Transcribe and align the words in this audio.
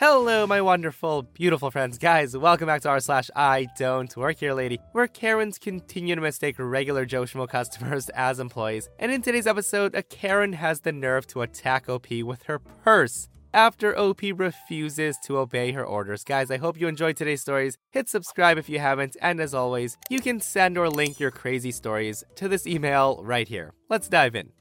Hello, 0.00 0.46
my 0.46 0.62
wonderful, 0.62 1.24
beautiful 1.24 1.70
friends. 1.70 1.98
Guys, 1.98 2.34
welcome 2.34 2.66
back 2.66 2.80
to 2.80 2.88
r 2.88 3.00
slash 3.00 3.28
I 3.36 3.68
don't 3.76 4.16
work 4.16 4.38
here, 4.38 4.54
lady, 4.54 4.78
where 4.92 5.06
Karens 5.06 5.58
continue 5.58 6.14
to 6.14 6.22
mistake 6.22 6.56
regular 6.58 7.04
Joe 7.04 7.24
Schmo 7.24 7.46
customers 7.46 8.08
as 8.14 8.40
employees. 8.40 8.88
And 8.98 9.12
in 9.12 9.20
today's 9.20 9.46
episode, 9.46 9.94
a 9.94 10.02
Karen 10.02 10.54
has 10.54 10.80
the 10.80 10.90
nerve 10.90 11.26
to 11.26 11.42
attack 11.42 11.90
OP 11.90 12.10
with 12.24 12.44
her 12.44 12.58
purse 12.58 13.28
after 13.52 13.94
OP 13.98 14.22
refuses 14.36 15.18
to 15.26 15.36
obey 15.36 15.72
her 15.72 15.84
orders. 15.84 16.24
Guys, 16.24 16.50
I 16.50 16.56
hope 16.56 16.80
you 16.80 16.88
enjoyed 16.88 17.18
today's 17.18 17.42
stories. 17.42 17.76
Hit 17.90 18.08
subscribe 18.08 18.56
if 18.56 18.70
you 18.70 18.78
haven't, 18.78 19.18
and 19.20 19.38
as 19.38 19.52
always, 19.52 19.98
you 20.08 20.20
can 20.22 20.40
send 20.40 20.78
or 20.78 20.88
link 20.88 21.20
your 21.20 21.30
crazy 21.30 21.72
stories 21.72 22.24
to 22.36 22.48
this 22.48 22.66
email 22.66 23.20
right 23.22 23.48
here. 23.48 23.74
Let's 23.90 24.08
dive 24.08 24.34
in. 24.34 24.52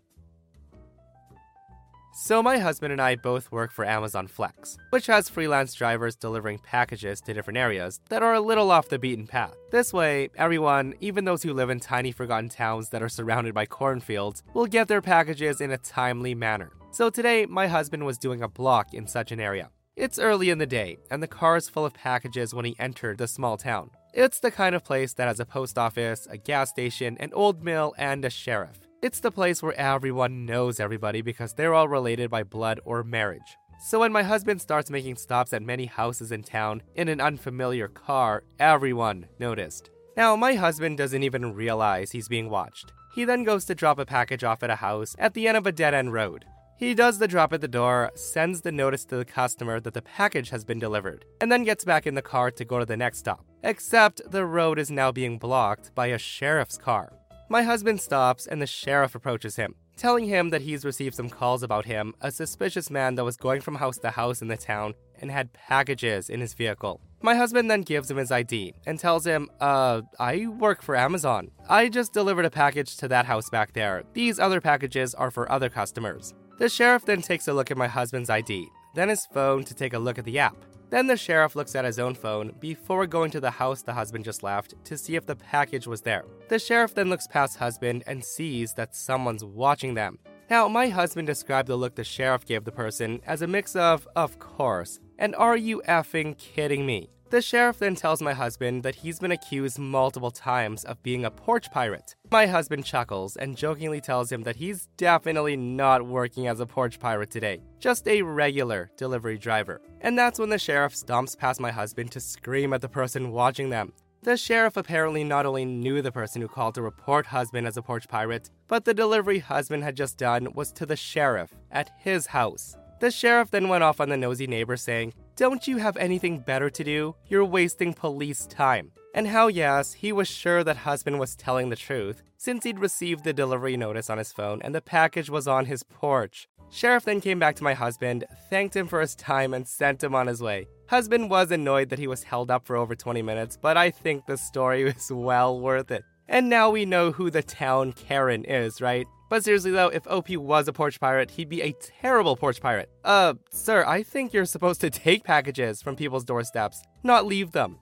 So, 2.21 2.43
my 2.43 2.57
husband 2.57 2.91
and 2.91 3.01
I 3.01 3.15
both 3.15 3.49
work 3.49 3.71
for 3.71 3.85
Amazon 3.85 4.27
Flex, 4.27 4.77
which 4.89 5.07
has 5.07 5.29
freelance 5.29 5.73
drivers 5.73 6.17
delivering 6.17 6.57
packages 6.57 7.21
to 7.21 7.33
different 7.33 7.57
areas 7.57 8.01
that 8.09 8.21
are 8.21 8.33
a 8.33 8.41
little 8.41 8.71
off 8.71 8.89
the 8.89 8.99
beaten 8.99 9.25
path. 9.25 9.55
This 9.71 9.93
way, 9.93 10.29
everyone, 10.35 10.95
even 10.99 11.23
those 11.23 11.43
who 11.43 11.53
live 11.53 11.69
in 11.69 11.79
tiny 11.79 12.11
forgotten 12.11 12.49
towns 12.49 12.89
that 12.89 13.01
are 13.01 13.07
surrounded 13.07 13.53
by 13.53 13.67
cornfields, 13.67 14.43
will 14.53 14.65
get 14.65 14.89
their 14.89 15.01
packages 15.01 15.61
in 15.61 15.71
a 15.71 15.77
timely 15.77 16.35
manner. 16.35 16.73
So, 16.91 17.09
today, 17.09 17.45
my 17.45 17.67
husband 17.67 18.05
was 18.05 18.17
doing 18.17 18.43
a 18.43 18.49
block 18.49 18.93
in 18.93 19.07
such 19.07 19.31
an 19.31 19.39
area. 19.39 19.69
It's 19.95 20.19
early 20.19 20.49
in 20.49 20.57
the 20.57 20.67
day, 20.67 20.97
and 21.09 21.23
the 21.23 21.27
car 21.27 21.55
is 21.55 21.69
full 21.69 21.85
of 21.85 21.93
packages 21.93 22.53
when 22.53 22.65
he 22.65 22.75
entered 22.79 23.17
the 23.17 23.29
small 23.29 23.55
town. 23.55 23.91
It's 24.13 24.41
the 24.41 24.51
kind 24.51 24.75
of 24.75 24.83
place 24.83 25.13
that 25.13 25.29
has 25.29 25.39
a 25.39 25.45
post 25.45 25.77
office, 25.77 26.27
a 26.29 26.35
gas 26.35 26.69
station, 26.69 27.15
an 27.21 27.31
old 27.31 27.63
mill, 27.63 27.95
and 27.97 28.25
a 28.25 28.29
sheriff. 28.29 28.88
It's 29.01 29.21
the 29.21 29.31
place 29.31 29.63
where 29.63 29.79
everyone 29.79 30.45
knows 30.45 30.77
everybody 30.77 31.21
because 31.21 31.53
they're 31.53 31.73
all 31.73 31.87
related 31.87 32.29
by 32.29 32.43
blood 32.43 32.81
or 32.83 33.01
marriage. 33.01 33.57
So 33.79 34.01
when 34.01 34.11
my 34.11 34.23
husband 34.23 34.59
starts 34.61 34.89
making 34.89 35.15
stops 35.15 35.53
at 35.53 35.61
many 35.61 35.85
houses 35.85 36.33
in 36.33 36.43
town 36.43 36.83
in 36.95 37.07
an 37.07 37.21
unfamiliar 37.21 37.87
car, 37.87 38.43
everyone 38.59 39.27
noticed. 39.39 39.89
Now, 40.17 40.35
my 40.35 40.55
husband 40.55 40.97
doesn't 40.97 41.23
even 41.23 41.53
realize 41.53 42.11
he's 42.11 42.27
being 42.27 42.49
watched. 42.49 42.91
He 43.15 43.23
then 43.23 43.45
goes 43.45 43.63
to 43.65 43.75
drop 43.75 43.99
a 43.99 44.05
package 44.05 44.43
off 44.43 44.63
at 44.63 44.69
a 44.69 44.75
house 44.75 45.15
at 45.17 45.33
the 45.33 45.47
end 45.47 45.55
of 45.55 45.65
a 45.65 45.71
dead 45.71 45.93
end 45.93 46.11
road. 46.11 46.43
He 46.77 46.93
does 46.93 47.19
the 47.19 47.27
drop 47.27 47.53
at 47.53 47.61
the 47.61 47.69
door, 47.69 48.11
sends 48.15 48.61
the 48.61 48.71
notice 48.73 49.05
to 49.05 49.15
the 49.15 49.23
customer 49.23 49.79
that 49.79 49.93
the 49.93 50.01
package 50.01 50.49
has 50.49 50.65
been 50.65 50.79
delivered, 50.79 51.23
and 51.39 51.49
then 51.49 51.63
gets 51.63 51.85
back 51.85 52.05
in 52.05 52.15
the 52.15 52.21
car 52.21 52.51
to 52.51 52.65
go 52.65 52.79
to 52.79 52.85
the 52.85 52.97
next 52.97 53.19
stop. 53.19 53.45
Except 53.63 54.21
the 54.29 54.45
road 54.45 54.77
is 54.77 54.91
now 54.91 55.09
being 55.09 55.37
blocked 55.37 55.95
by 55.95 56.07
a 56.07 56.17
sheriff's 56.17 56.77
car. 56.77 57.13
My 57.51 57.63
husband 57.63 57.99
stops 57.99 58.45
and 58.45 58.61
the 58.61 58.67
sheriff 58.67 59.15
approaches 59.15 59.55
him, 59.55 59.73
telling 59.97 60.25
him 60.25 60.51
that 60.51 60.61
he's 60.61 60.85
received 60.85 61.15
some 61.15 61.31
calls 61.31 61.63
about 61.63 61.85
him, 61.85 62.13
a 62.21 62.31
suspicious 62.31 62.91
man 62.91 63.15
that 63.15 63.25
was 63.25 63.37
going 63.37 63.61
from 63.61 63.73
house 63.73 63.97
to 63.97 64.11
house 64.11 64.43
in 64.43 64.49
the 64.49 64.55
town 64.55 64.93
and 65.19 65.31
had 65.31 65.51
packages 65.51 66.29
in 66.29 66.41
his 66.41 66.53
vehicle. 66.53 67.01
My 67.23 67.33
husband 67.33 67.71
then 67.71 67.81
gives 67.81 68.11
him 68.11 68.17
his 68.17 68.31
ID 68.31 68.75
and 68.85 68.99
tells 68.99 69.25
him, 69.25 69.49
Uh, 69.59 70.03
I 70.19 70.45
work 70.45 70.83
for 70.83 70.95
Amazon. 70.95 71.49
I 71.67 71.89
just 71.89 72.13
delivered 72.13 72.45
a 72.45 72.51
package 72.51 72.95
to 72.97 73.07
that 73.07 73.25
house 73.25 73.49
back 73.49 73.73
there. 73.73 74.03
These 74.13 74.37
other 74.37 74.61
packages 74.61 75.15
are 75.15 75.31
for 75.31 75.51
other 75.51 75.69
customers. 75.69 76.35
The 76.59 76.69
sheriff 76.69 77.05
then 77.05 77.23
takes 77.23 77.47
a 77.47 77.53
look 77.53 77.71
at 77.71 77.77
my 77.77 77.87
husband's 77.87 78.29
ID, 78.29 78.67
then 78.93 79.09
his 79.09 79.25
phone 79.33 79.63
to 79.63 79.73
take 79.73 79.93
a 79.93 79.99
look 79.99 80.19
at 80.19 80.25
the 80.25 80.37
app. 80.37 80.55
Then 80.89 81.05
the 81.05 81.17
sheriff 81.17 81.55
looks 81.55 81.75
at 81.75 81.85
his 81.85 81.99
own 81.99 82.15
phone 82.15 82.53
before 82.59 83.05
going 83.05 83.29
to 83.31 83.39
the 83.39 83.51
house 83.51 83.83
the 83.83 83.93
husband 83.93 84.25
just 84.25 84.41
left 84.41 84.73
to 84.85 84.97
see 84.97 85.15
if 85.15 85.25
the 85.25 85.35
package 85.35 85.85
was 85.85 86.01
there. 86.01 86.25
The 86.47 86.57
sheriff 86.57 86.95
then 86.95 87.09
looks 87.09 87.27
past 87.27 87.57
husband 87.57 88.03
and 88.07 88.23
sees 88.23 88.73
that 88.73 88.95
someone's 88.95 89.45
watching 89.45 89.93
them. 89.93 90.17
Now, 90.49 90.67
my 90.67 90.89
husband 90.89 91.27
described 91.27 91.67
the 91.67 91.75
look 91.75 91.93
the 91.93 92.03
sheriff 92.03 92.43
gave 92.43 92.63
the 92.63 92.71
person 92.71 93.21
as 93.27 93.43
a 93.43 93.47
mix 93.47 93.75
of, 93.75 94.07
of 94.15 94.39
course, 94.39 94.99
and 95.19 95.35
are 95.35 95.55
you 95.55 95.83
effing 95.87 96.35
kidding 96.39 96.87
me? 96.87 97.11
The 97.29 97.43
sheriff 97.43 97.77
then 97.77 97.93
tells 97.93 98.23
my 98.23 98.33
husband 98.33 98.81
that 98.81 98.95
he's 98.95 99.19
been 99.19 99.31
accused 99.31 99.77
multiple 99.77 100.31
times 100.31 100.83
of 100.83 101.03
being 101.03 101.25
a 101.25 101.29
porch 101.29 101.69
pirate. 101.69 102.15
My 102.31 102.47
husband 102.47 102.85
chuckles 102.85 103.35
and 103.35 103.55
jokingly 103.55 104.01
tells 104.01 104.31
him 104.31 104.41
that 104.43 104.55
he's 104.55 104.87
definitely 104.97 105.55
not 105.55 106.07
working 106.07 106.47
as 106.47 106.59
a 106.59 106.65
porch 106.65 106.99
pirate 106.99 107.29
today, 107.29 107.61
just 107.77 108.07
a 108.07 108.23
regular 108.23 108.89
delivery 108.97 109.37
driver. 109.37 109.79
And 110.01 110.17
that's 110.17 110.39
when 110.39 110.49
the 110.49 110.57
sheriff 110.57 110.95
stomps 110.95 111.37
past 111.37 111.59
my 111.59 111.69
husband 111.69 112.11
to 112.13 112.19
scream 112.19 112.73
at 112.73 112.81
the 112.81 112.89
person 112.89 113.31
watching 113.31 113.69
them. 113.69 113.93
The 114.23 114.35
sheriff 114.35 114.75
apparently 114.75 115.23
not 115.23 115.45
only 115.45 115.65
knew 115.65 116.01
the 116.01 116.11
person 116.11 116.41
who 116.41 116.47
called 116.47 116.73
to 116.75 116.81
report 116.81 117.27
husband 117.27 117.67
as 117.67 117.77
a 117.77 117.83
porch 117.83 118.07
pirate, 118.07 118.49
but 118.67 118.85
the 118.85 118.93
delivery 118.95 119.37
husband 119.37 119.83
had 119.83 119.95
just 119.95 120.17
done 120.17 120.47
was 120.55 120.71
to 120.71 120.85
the 120.87 120.95
sheriff 120.95 121.53
at 121.71 121.91
his 121.99 122.25
house. 122.25 122.75
The 122.99 123.11
sheriff 123.11 123.51
then 123.51 123.69
went 123.69 123.83
off 123.83 124.01
on 124.01 124.09
the 124.09 124.17
nosy 124.17 124.45
neighbor 124.45 124.75
saying, 124.75 125.13
Don't 125.39 125.69
you 125.69 125.77
have 125.77 125.95
anything 125.95 126.39
better 126.39 126.69
to 126.69 126.83
do? 126.83 127.15
You're 127.29 127.45
wasting 127.45 127.93
police 127.93 128.45
time. 128.45 128.91
And 129.13 129.25
how, 129.25 129.47
yes, 129.47 129.93
he 129.93 130.11
was 130.11 130.27
sure 130.27 130.65
that 130.65 130.75
husband 130.75 131.17
was 131.17 131.37
telling 131.37 131.69
the 131.69 131.77
truth, 131.77 132.23
since 132.35 132.65
he'd 132.65 132.77
received 132.77 133.23
the 133.23 133.31
delivery 133.31 133.77
notice 133.77 134.09
on 134.09 134.17
his 134.17 134.33
phone 134.33 134.61
and 134.61 134.75
the 134.75 134.81
package 134.81 135.29
was 135.29 135.47
on 135.47 135.67
his 135.67 135.81
porch. 135.81 136.49
Sheriff 136.69 137.05
then 137.05 137.21
came 137.21 137.39
back 137.39 137.55
to 137.55 137.63
my 137.63 137.73
husband, 137.73 138.25
thanked 138.49 138.75
him 138.75 138.85
for 138.85 138.99
his 138.99 139.15
time, 139.15 139.53
and 139.53 139.65
sent 139.65 140.03
him 140.03 140.13
on 140.13 140.27
his 140.27 140.41
way. 140.41 140.67
Husband 140.89 141.29
was 141.29 141.51
annoyed 141.51 141.87
that 141.87 141.99
he 141.99 142.07
was 142.07 142.23
held 142.23 142.51
up 142.51 142.65
for 142.65 142.75
over 142.75 142.93
20 142.93 143.21
minutes, 143.21 143.55
but 143.55 143.77
I 143.77 143.91
think 143.91 144.25
the 144.25 144.37
story 144.37 144.83
was 144.93 145.09
well 145.09 145.57
worth 145.57 145.89
it. 145.89 146.03
And 146.27 146.49
now 146.49 146.69
we 146.69 146.83
know 146.83 147.13
who 147.13 147.31
the 147.31 147.43
town 147.43 147.93
Karen 147.93 148.43
is, 148.43 148.81
right? 148.81 149.07
But 149.29 149.43
seriously 149.43 149.71
though, 149.71 149.87
if 149.87 150.07
OP 150.07 150.29
was 150.31 150.67
a 150.67 150.73
porch 150.73 150.99
pirate, 150.99 151.31
he'd 151.31 151.49
be 151.49 151.61
a 151.61 151.73
terrible 151.73 152.35
porch 152.35 152.59
pirate. 152.59 152.89
Uh, 153.03 153.35
sir, 153.51 153.85
I 153.85 154.03
think 154.03 154.33
you're 154.33 154.45
supposed 154.45 154.81
to 154.81 154.89
take 154.89 155.23
packages 155.23 155.81
from 155.81 155.95
people's 155.95 156.25
doorsteps, 156.25 156.83
not 157.03 157.25
leave 157.25 157.51
them. 157.51 157.77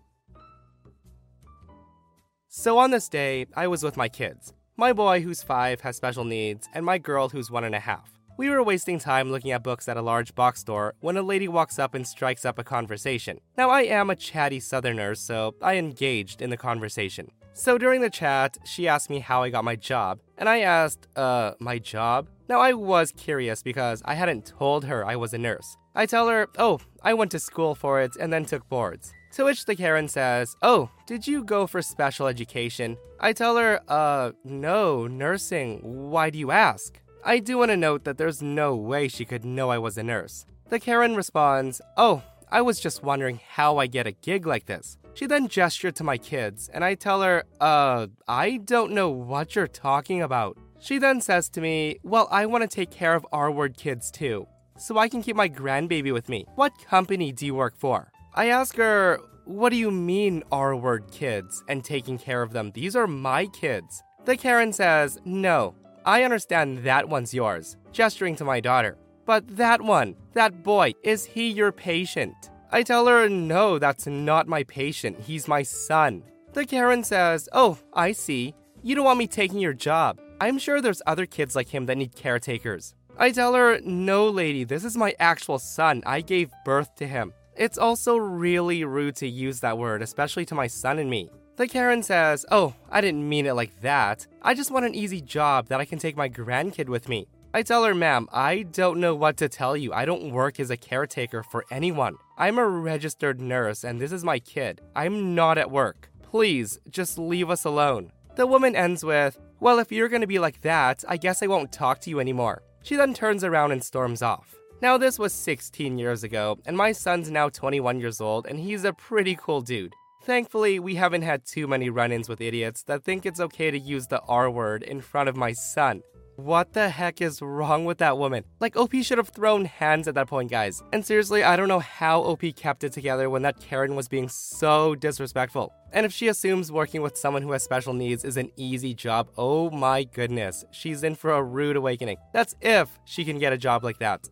So 2.49 2.77
on 2.77 2.91
this 2.91 3.07
day, 3.07 3.45
I 3.55 3.67
was 3.67 3.83
with 3.83 3.97
my 3.97 4.09
kids. 4.09 4.53
My 4.77 4.93
boy, 4.93 5.21
who's 5.21 5.43
five, 5.43 5.81
has 5.81 5.95
special 5.95 6.23
needs, 6.23 6.67
and 6.73 6.85
my 6.85 6.97
girl, 6.97 7.29
who's 7.29 7.49
one 7.49 7.63
and 7.63 7.75
a 7.75 7.79
half. 7.79 8.11
We 8.37 8.49
were 8.49 8.61
wasting 8.61 8.99
time 8.99 9.31
looking 9.31 9.51
at 9.51 9.63
books 9.63 9.87
at 9.87 9.97
a 9.97 10.01
large 10.01 10.35
box 10.35 10.59
store 10.59 10.93
when 10.99 11.17
a 11.17 11.23
lady 11.23 11.47
walks 11.47 11.79
up 11.79 11.95
and 11.95 12.05
strikes 12.05 12.45
up 12.45 12.59
a 12.59 12.63
conversation. 12.63 13.39
Now, 13.57 13.71
I 13.71 13.81
am 13.81 14.11
a 14.11 14.15
chatty 14.15 14.59
southerner, 14.59 15.15
so 15.15 15.55
I 15.61 15.75
engaged 15.77 16.41
in 16.41 16.51
the 16.51 16.57
conversation. 16.57 17.31
So 17.57 17.79
during 17.79 18.01
the 18.01 18.09
chat, 18.11 18.55
she 18.65 18.87
asked 18.87 19.09
me 19.09 19.17
how 19.17 19.41
I 19.41 19.49
got 19.49 19.65
my 19.65 19.75
job, 19.75 20.19
and 20.37 20.47
I 20.47 20.59
asked, 20.59 21.07
uh, 21.15 21.53
my 21.59 21.79
job? 21.79 22.27
Now 22.47 22.59
I 22.59 22.73
was 22.73 23.11
curious 23.11 23.63
because 23.63 24.03
I 24.05 24.13
hadn't 24.13 24.45
told 24.45 24.85
her 24.85 25.03
I 25.03 25.15
was 25.15 25.33
a 25.33 25.39
nurse. 25.39 25.75
I 25.95 26.05
tell 26.05 26.27
her, 26.27 26.49
oh, 26.59 26.79
I 27.01 27.15
went 27.15 27.31
to 27.31 27.39
school 27.39 27.73
for 27.73 27.99
it 27.99 28.11
and 28.19 28.31
then 28.31 28.45
took 28.45 28.69
boards. 28.69 29.11
To 29.31 29.45
which 29.45 29.65
the 29.65 29.75
Karen 29.75 30.07
says, 30.07 30.55
Oh, 30.61 30.91
did 31.07 31.25
you 31.25 31.43
go 31.43 31.65
for 31.65 31.81
special 31.81 32.27
education? 32.27 32.95
I 33.19 33.33
tell 33.33 33.57
her, 33.57 33.81
Uh, 33.87 34.33
no, 34.43 35.07
nursing. 35.07 35.79
Why 36.11 36.29
do 36.29 36.37
you 36.37 36.51
ask? 36.51 36.99
I 37.25 37.39
do 37.39 37.57
want 37.57 37.71
to 37.71 37.77
note 37.77 38.03
that 38.03 38.19
there's 38.19 38.39
no 38.43 38.75
way 38.75 39.07
she 39.07 39.25
could 39.25 39.43
know 39.43 39.71
I 39.71 39.79
was 39.79 39.97
a 39.97 40.03
nurse. 40.03 40.45
The 40.69 40.79
Karen 40.79 41.15
responds, 41.15 41.81
Oh, 41.97 42.21
I 42.51 42.61
was 42.61 42.79
just 42.79 43.01
wondering 43.01 43.39
how 43.49 43.79
I 43.79 43.87
get 43.87 44.05
a 44.05 44.11
gig 44.11 44.45
like 44.45 44.67
this. 44.67 44.99
She 45.17 45.25
then 45.25 45.47
gestured 45.47 45.95
to 45.95 46.03
my 46.03 46.19
kids, 46.19 46.69
and 46.71 46.85
I 46.85 46.93
tell 46.93 47.23
her, 47.23 47.43
uh, 47.59 48.05
I 48.27 48.57
don't 48.57 48.91
know 48.91 49.09
what 49.09 49.55
you're 49.55 49.65
talking 49.65 50.21
about. 50.21 50.59
She 50.79 50.99
then 50.99 51.21
says 51.21 51.49
to 51.49 51.61
me, 51.61 51.97
Well, 52.03 52.27
I 52.29 52.45
want 52.45 52.61
to 52.61 52.67
take 52.67 52.91
care 52.91 53.15
of 53.15 53.25
R 53.31 53.49
word 53.49 53.75
kids 53.77 54.11
too, 54.11 54.45
so 54.77 54.99
I 54.99 55.09
can 55.09 55.23
keep 55.23 55.35
my 55.35 55.49
grandbaby 55.49 56.13
with 56.13 56.29
me. 56.29 56.45
What 56.53 56.77
company 56.85 57.31
do 57.31 57.47
you 57.47 57.55
work 57.55 57.75
for? 57.75 58.11
I 58.35 58.49
ask 58.49 58.75
her, 58.75 59.19
What 59.45 59.69
do 59.69 59.77
you 59.77 59.89
mean, 59.89 60.43
R 60.51 60.75
word 60.75 61.09
kids, 61.11 61.63
and 61.67 61.83
taking 61.83 62.19
care 62.19 62.43
of 62.43 62.53
them? 62.53 62.69
These 62.75 62.95
are 62.95 63.07
my 63.07 63.47
kids. 63.47 64.03
The 64.25 64.37
Karen 64.37 64.71
says, 64.71 65.17
No, 65.25 65.73
I 66.05 66.25
understand 66.25 66.83
that 66.83 67.09
one's 67.09 67.33
yours, 67.33 67.75
gesturing 67.91 68.35
to 68.35 68.45
my 68.45 68.59
daughter. 68.59 68.99
But 69.25 69.57
that 69.57 69.81
one, 69.81 70.15
that 70.33 70.61
boy, 70.61 70.93
is 71.03 71.25
he 71.25 71.49
your 71.49 71.71
patient? 71.71 72.51
I 72.71 72.83
tell 72.83 73.07
her, 73.07 73.29
no, 73.29 73.79
that's 73.79 74.07
not 74.07 74.47
my 74.47 74.63
patient. 74.63 75.19
He's 75.19 75.47
my 75.47 75.63
son. 75.63 76.23
The 76.53 76.65
Karen 76.65 77.03
says, 77.03 77.47
oh, 77.53 77.77
I 77.93 78.11
see. 78.11 78.53
You 78.83 78.95
don't 78.95 79.05
want 79.05 79.19
me 79.19 79.27
taking 79.27 79.59
your 79.59 79.73
job. 79.73 80.19
I'm 80.41 80.57
sure 80.59 80.81
there's 80.81 81.01
other 81.07 81.25
kids 81.25 81.55
like 81.55 81.69
him 81.69 81.85
that 81.85 81.97
need 81.97 82.15
caretakers. 82.15 82.93
I 83.17 83.31
tell 83.31 83.53
her, 83.53 83.79
no, 83.83 84.27
lady, 84.27 84.63
this 84.63 84.83
is 84.83 84.97
my 84.97 85.15
actual 85.19 85.59
son. 85.59 86.03
I 86.05 86.21
gave 86.21 86.51
birth 86.65 86.93
to 86.95 87.07
him. 87.07 87.33
It's 87.55 87.77
also 87.77 88.17
really 88.17 88.83
rude 88.83 89.15
to 89.17 89.27
use 89.27 89.61
that 89.61 89.77
word, 89.77 90.01
especially 90.01 90.45
to 90.45 90.55
my 90.55 90.67
son 90.67 90.99
and 90.99 91.09
me. 91.09 91.29
The 91.55 91.67
Karen 91.67 92.03
says, 92.03 92.45
Oh, 92.51 92.75
I 92.91 93.01
didn't 93.01 93.27
mean 93.27 93.47
it 93.47 93.53
like 93.53 93.81
that. 93.81 94.27
I 94.43 94.53
just 94.53 94.69
want 94.69 94.85
an 94.85 94.93
easy 94.93 95.21
job 95.21 95.69
that 95.69 95.79
I 95.79 95.85
can 95.85 95.97
take 95.97 96.15
my 96.15 96.29
grandkid 96.29 96.87
with 96.87 97.09
me. 97.09 97.27
I 97.53 97.63
tell 97.63 97.85
her, 97.85 97.95
ma'am, 97.95 98.27
I 98.31 98.63
don't 98.63 98.99
know 98.99 99.15
what 99.15 99.37
to 99.37 99.49
tell 99.49 99.77
you. 99.77 99.93
I 99.93 100.05
don't 100.05 100.31
work 100.31 100.59
as 100.59 100.69
a 100.69 100.77
caretaker 100.77 101.43
for 101.43 101.65
anyone. 101.71 102.17
I'm 102.37 102.57
a 102.57 102.67
registered 102.67 103.39
nurse 103.39 103.83
and 103.83 103.99
this 103.99 104.11
is 104.11 104.23
my 104.23 104.39
kid. 104.39 104.81
I'm 104.95 105.33
not 105.33 105.57
at 105.57 105.71
work. 105.71 106.09
Please, 106.21 106.77
just 106.89 107.17
leave 107.17 107.49
us 107.49 107.63
alone. 107.63 108.11
The 108.35 108.45
woman 108.45 108.75
ends 108.75 109.03
with, 109.03 109.39
Well, 109.59 109.79
if 109.79 109.91
you're 109.91 110.09
gonna 110.09 110.27
be 110.27 110.39
like 110.39 110.61
that, 110.61 111.03
I 111.07 111.17
guess 111.17 111.41
I 111.41 111.47
won't 111.47 111.71
talk 111.71 112.01
to 112.01 112.09
you 112.09 112.19
anymore. 112.19 112.61
She 112.83 112.95
then 112.95 113.13
turns 113.13 113.43
around 113.43 113.71
and 113.71 113.83
storms 113.83 114.21
off. 114.21 114.55
Now, 114.79 114.97
this 114.97 115.17
was 115.17 115.33
16 115.33 115.97
years 115.97 116.23
ago, 116.23 116.59
and 116.67 116.77
my 116.77 116.91
son's 116.91 117.31
now 117.31 117.49
21 117.49 117.99
years 117.99 118.21
old, 118.21 118.45
and 118.45 118.59
he's 118.59 118.83
a 118.83 118.93
pretty 118.93 119.35
cool 119.35 119.61
dude. 119.61 119.93
Thankfully, 120.21 120.77
we 120.79 120.95
haven't 120.95 121.23
had 121.23 121.45
too 121.45 121.65
many 121.65 121.89
run 121.89 122.11
ins 122.11 122.29
with 122.29 122.41
idiots 122.41 122.83
that 122.83 123.03
think 123.03 123.25
it's 123.25 123.39
okay 123.39 123.71
to 123.71 123.79
use 123.79 124.05
the 124.05 124.21
R 124.27 124.51
word 124.51 124.83
in 124.83 125.01
front 125.01 125.29
of 125.29 125.35
my 125.35 125.53
son. 125.53 126.03
What 126.37 126.73
the 126.73 126.89
heck 126.89 127.19
is 127.19 127.41
wrong 127.41 127.85
with 127.85 127.97
that 127.97 128.19
woman? 128.19 128.43
Like, 128.59 128.77
OP 128.77 128.93
should 129.01 129.17
have 129.17 129.29
thrown 129.29 129.65
hands 129.65 130.07
at 130.07 130.13
that 130.13 130.27
point, 130.27 130.51
guys. 130.51 130.83
And 130.93 131.03
seriously, 131.03 131.43
I 131.43 131.55
don't 131.55 131.67
know 131.67 131.79
how 131.79 132.19
OP 132.21 132.43
kept 132.55 132.83
it 132.83 132.93
together 132.93 133.27
when 133.31 133.41
that 133.41 133.59
Karen 133.59 133.95
was 133.95 134.07
being 134.07 134.29
so 134.29 134.93
disrespectful. 134.93 135.73
And 135.93 136.05
if 136.05 136.13
she 136.13 136.27
assumes 136.27 136.71
working 136.71 137.01
with 137.01 137.17
someone 137.17 137.41
who 137.41 137.53
has 137.53 137.63
special 137.63 137.93
needs 137.93 138.23
is 138.23 138.37
an 138.37 138.51
easy 138.55 138.93
job, 138.93 139.29
oh 139.35 139.71
my 139.71 140.03
goodness, 140.03 140.63
she's 140.69 141.01
in 141.01 141.15
for 141.15 141.31
a 141.31 141.41
rude 141.41 141.75
awakening. 141.75 142.17
That's 142.33 142.53
if 142.61 142.99
she 143.05 143.25
can 143.25 143.39
get 143.39 143.51
a 143.51 143.57
job 143.57 143.83
like 143.83 143.97
that. 143.97 144.29